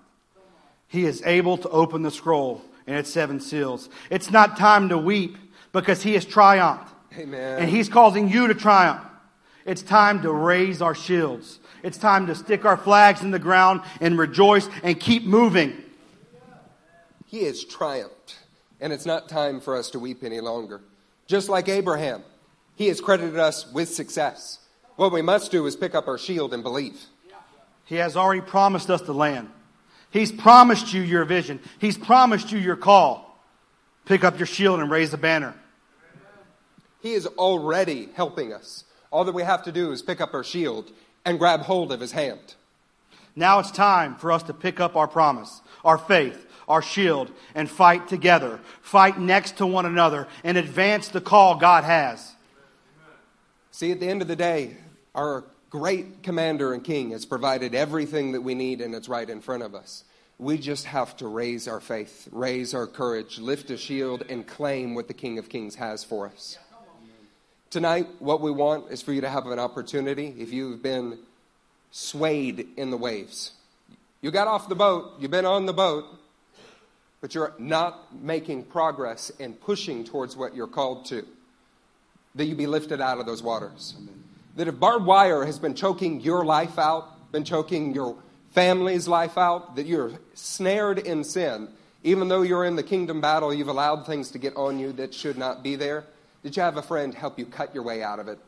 [0.87, 3.89] He is able to open the scroll and its seven seals.
[4.09, 5.37] It's not time to weep
[5.71, 6.91] because he has triumphed.
[7.17, 7.59] Amen.
[7.59, 9.03] And he's causing you to triumph.
[9.65, 11.59] It's time to raise our shields.
[11.84, 15.75] It's time to stick our flags in the ground and rejoice and keep moving.
[17.25, 18.38] He has triumphed,
[18.82, 20.82] and it's not time for us to weep any longer.
[21.27, 22.23] Just like Abraham,
[22.75, 24.59] he has credited us with success.
[24.95, 26.99] What we must do is pick up our shield and believe.
[27.86, 29.49] He has already promised us the land.
[30.11, 31.59] He's promised you your vision.
[31.80, 33.39] He's promised you your call.
[34.05, 35.53] Pick up your shield and raise the banner.
[37.01, 38.84] He is already helping us.
[39.11, 40.91] All that we have to do is pick up our shield
[41.26, 42.55] and grab hold of his hand.
[43.36, 47.70] Now it's time for us to pick up our promise, our faith, our shield, and
[47.70, 48.59] fight together.
[48.82, 52.36] Fight next to one another and advance the call God has.
[53.72, 54.78] See, at the end of the day,
[55.15, 59.41] our great commander and king has provided everything that we need, and it's right in
[59.41, 60.03] front of us.
[60.38, 64.95] We just have to raise our faith, raise our courage, lift a shield, and claim
[64.95, 66.57] what the King of Kings has for us.
[67.70, 71.20] Tonight, what we want is for you to have an opportunity if you've been
[71.91, 73.51] swayed in the waves.
[74.22, 76.05] You got off the boat, you've been on the boat,
[77.22, 81.28] but you're not making progress and pushing towards what you're called to.
[82.34, 83.93] That you be lifted out of those waters.
[84.55, 88.15] That if barbed wire has been choking your life out, been choking your
[88.49, 91.67] family's life out, that you're snared in sin,
[92.03, 95.13] even though you're in the kingdom battle, you've allowed things to get on you that
[95.13, 96.05] should not be there.
[96.43, 98.39] Did you have a friend help you cut your way out of it?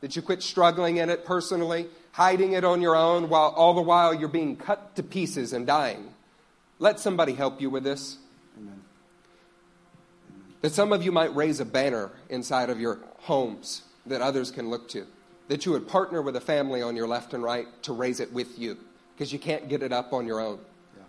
[0.00, 3.82] Did you quit struggling in it personally, hiding it on your own, while all the
[3.82, 6.12] while you're being cut to pieces and dying?
[6.78, 8.18] Let somebody help you with this.
[8.56, 8.82] Amen.
[10.60, 14.70] That some of you might raise a banner inside of your homes that others can
[14.70, 15.06] look to.
[15.48, 18.32] That you would partner with a family on your left and right to raise it
[18.32, 18.76] with you,
[19.16, 20.60] because you can't get it up on your own.
[20.96, 21.02] Yeah.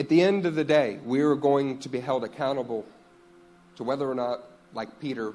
[0.00, 2.86] At the end of the day, we are going to be held accountable
[3.78, 4.40] to whether or not,
[4.74, 5.34] like Peter,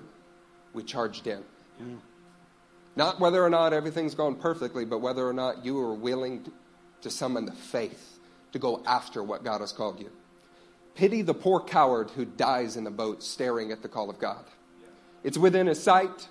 [0.73, 1.41] we charged in.
[2.95, 6.45] Not whether or not everything's gone perfectly, but whether or not you are willing
[7.01, 8.19] to summon the faith
[8.51, 10.11] to go after what God has called you.
[10.93, 14.43] Pity the poor coward who dies in the boat staring at the call of God.
[15.23, 16.27] It's within his sight,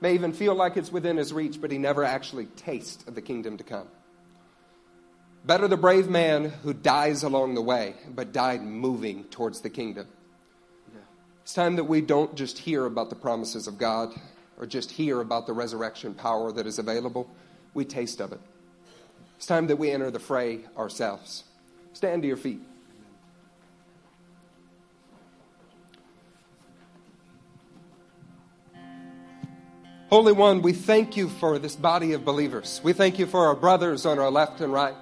[0.00, 3.22] may even feel like it's within his reach, but he never actually tastes of the
[3.22, 3.88] kingdom to come.
[5.44, 10.08] Better the brave man who dies along the way, but died moving towards the kingdom.
[11.44, 14.14] It's time that we don't just hear about the promises of God
[14.58, 17.28] or just hear about the resurrection power that is available.
[17.74, 18.40] We taste of it.
[19.36, 21.44] It's time that we enter the fray ourselves.
[21.92, 22.62] Stand to your feet.
[30.08, 32.80] Holy One, we thank you for this body of believers.
[32.82, 34.94] We thank you for our brothers on our left and right,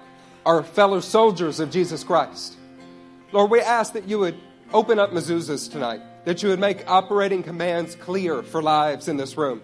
[0.45, 2.57] our fellow soldiers of Jesus Christ.
[3.31, 4.35] Lord, we ask that you would
[4.73, 9.37] open up mezuzahs tonight, that you would make operating commands clear for lives in this
[9.37, 9.61] room.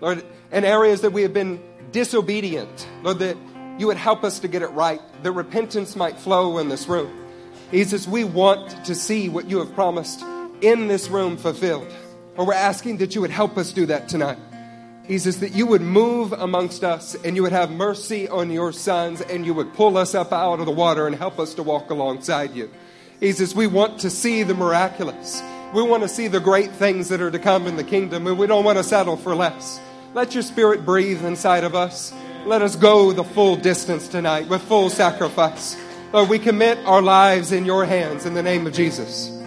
[0.00, 3.36] Lord, in areas that we have been disobedient, Lord, that
[3.78, 7.10] you would help us to get it right, that repentance might flow in this room.
[7.70, 10.22] Jesus, we want to see what you have promised
[10.60, 11.88] in this room fulfilled.
[12.36, 14.38] Lord, we're asking that you would help us do that tonight.
[15.08, 19.20] Jesus, that you would move amongst us and you would have mercy on your sons
[19.20, 21.90] and you would pull us up out of the water and help us to walk
[21.90, 22.70] alongside you.
[23.20, 25.40] Jesus, we want to see the miraculous.
[25.72, 28.38] We want to see the great things that are to come in the kingdom and
[28.38, 29.80] we don't want to settle for less.
[30.14, 32.12] Let your spirit breathe inside of us.
[32.44, 35.76] Let us go the full distance tonight with full sacrifice.
[36.12, 39.41] Lord, we commit our lives in your hands in the name of Jesus.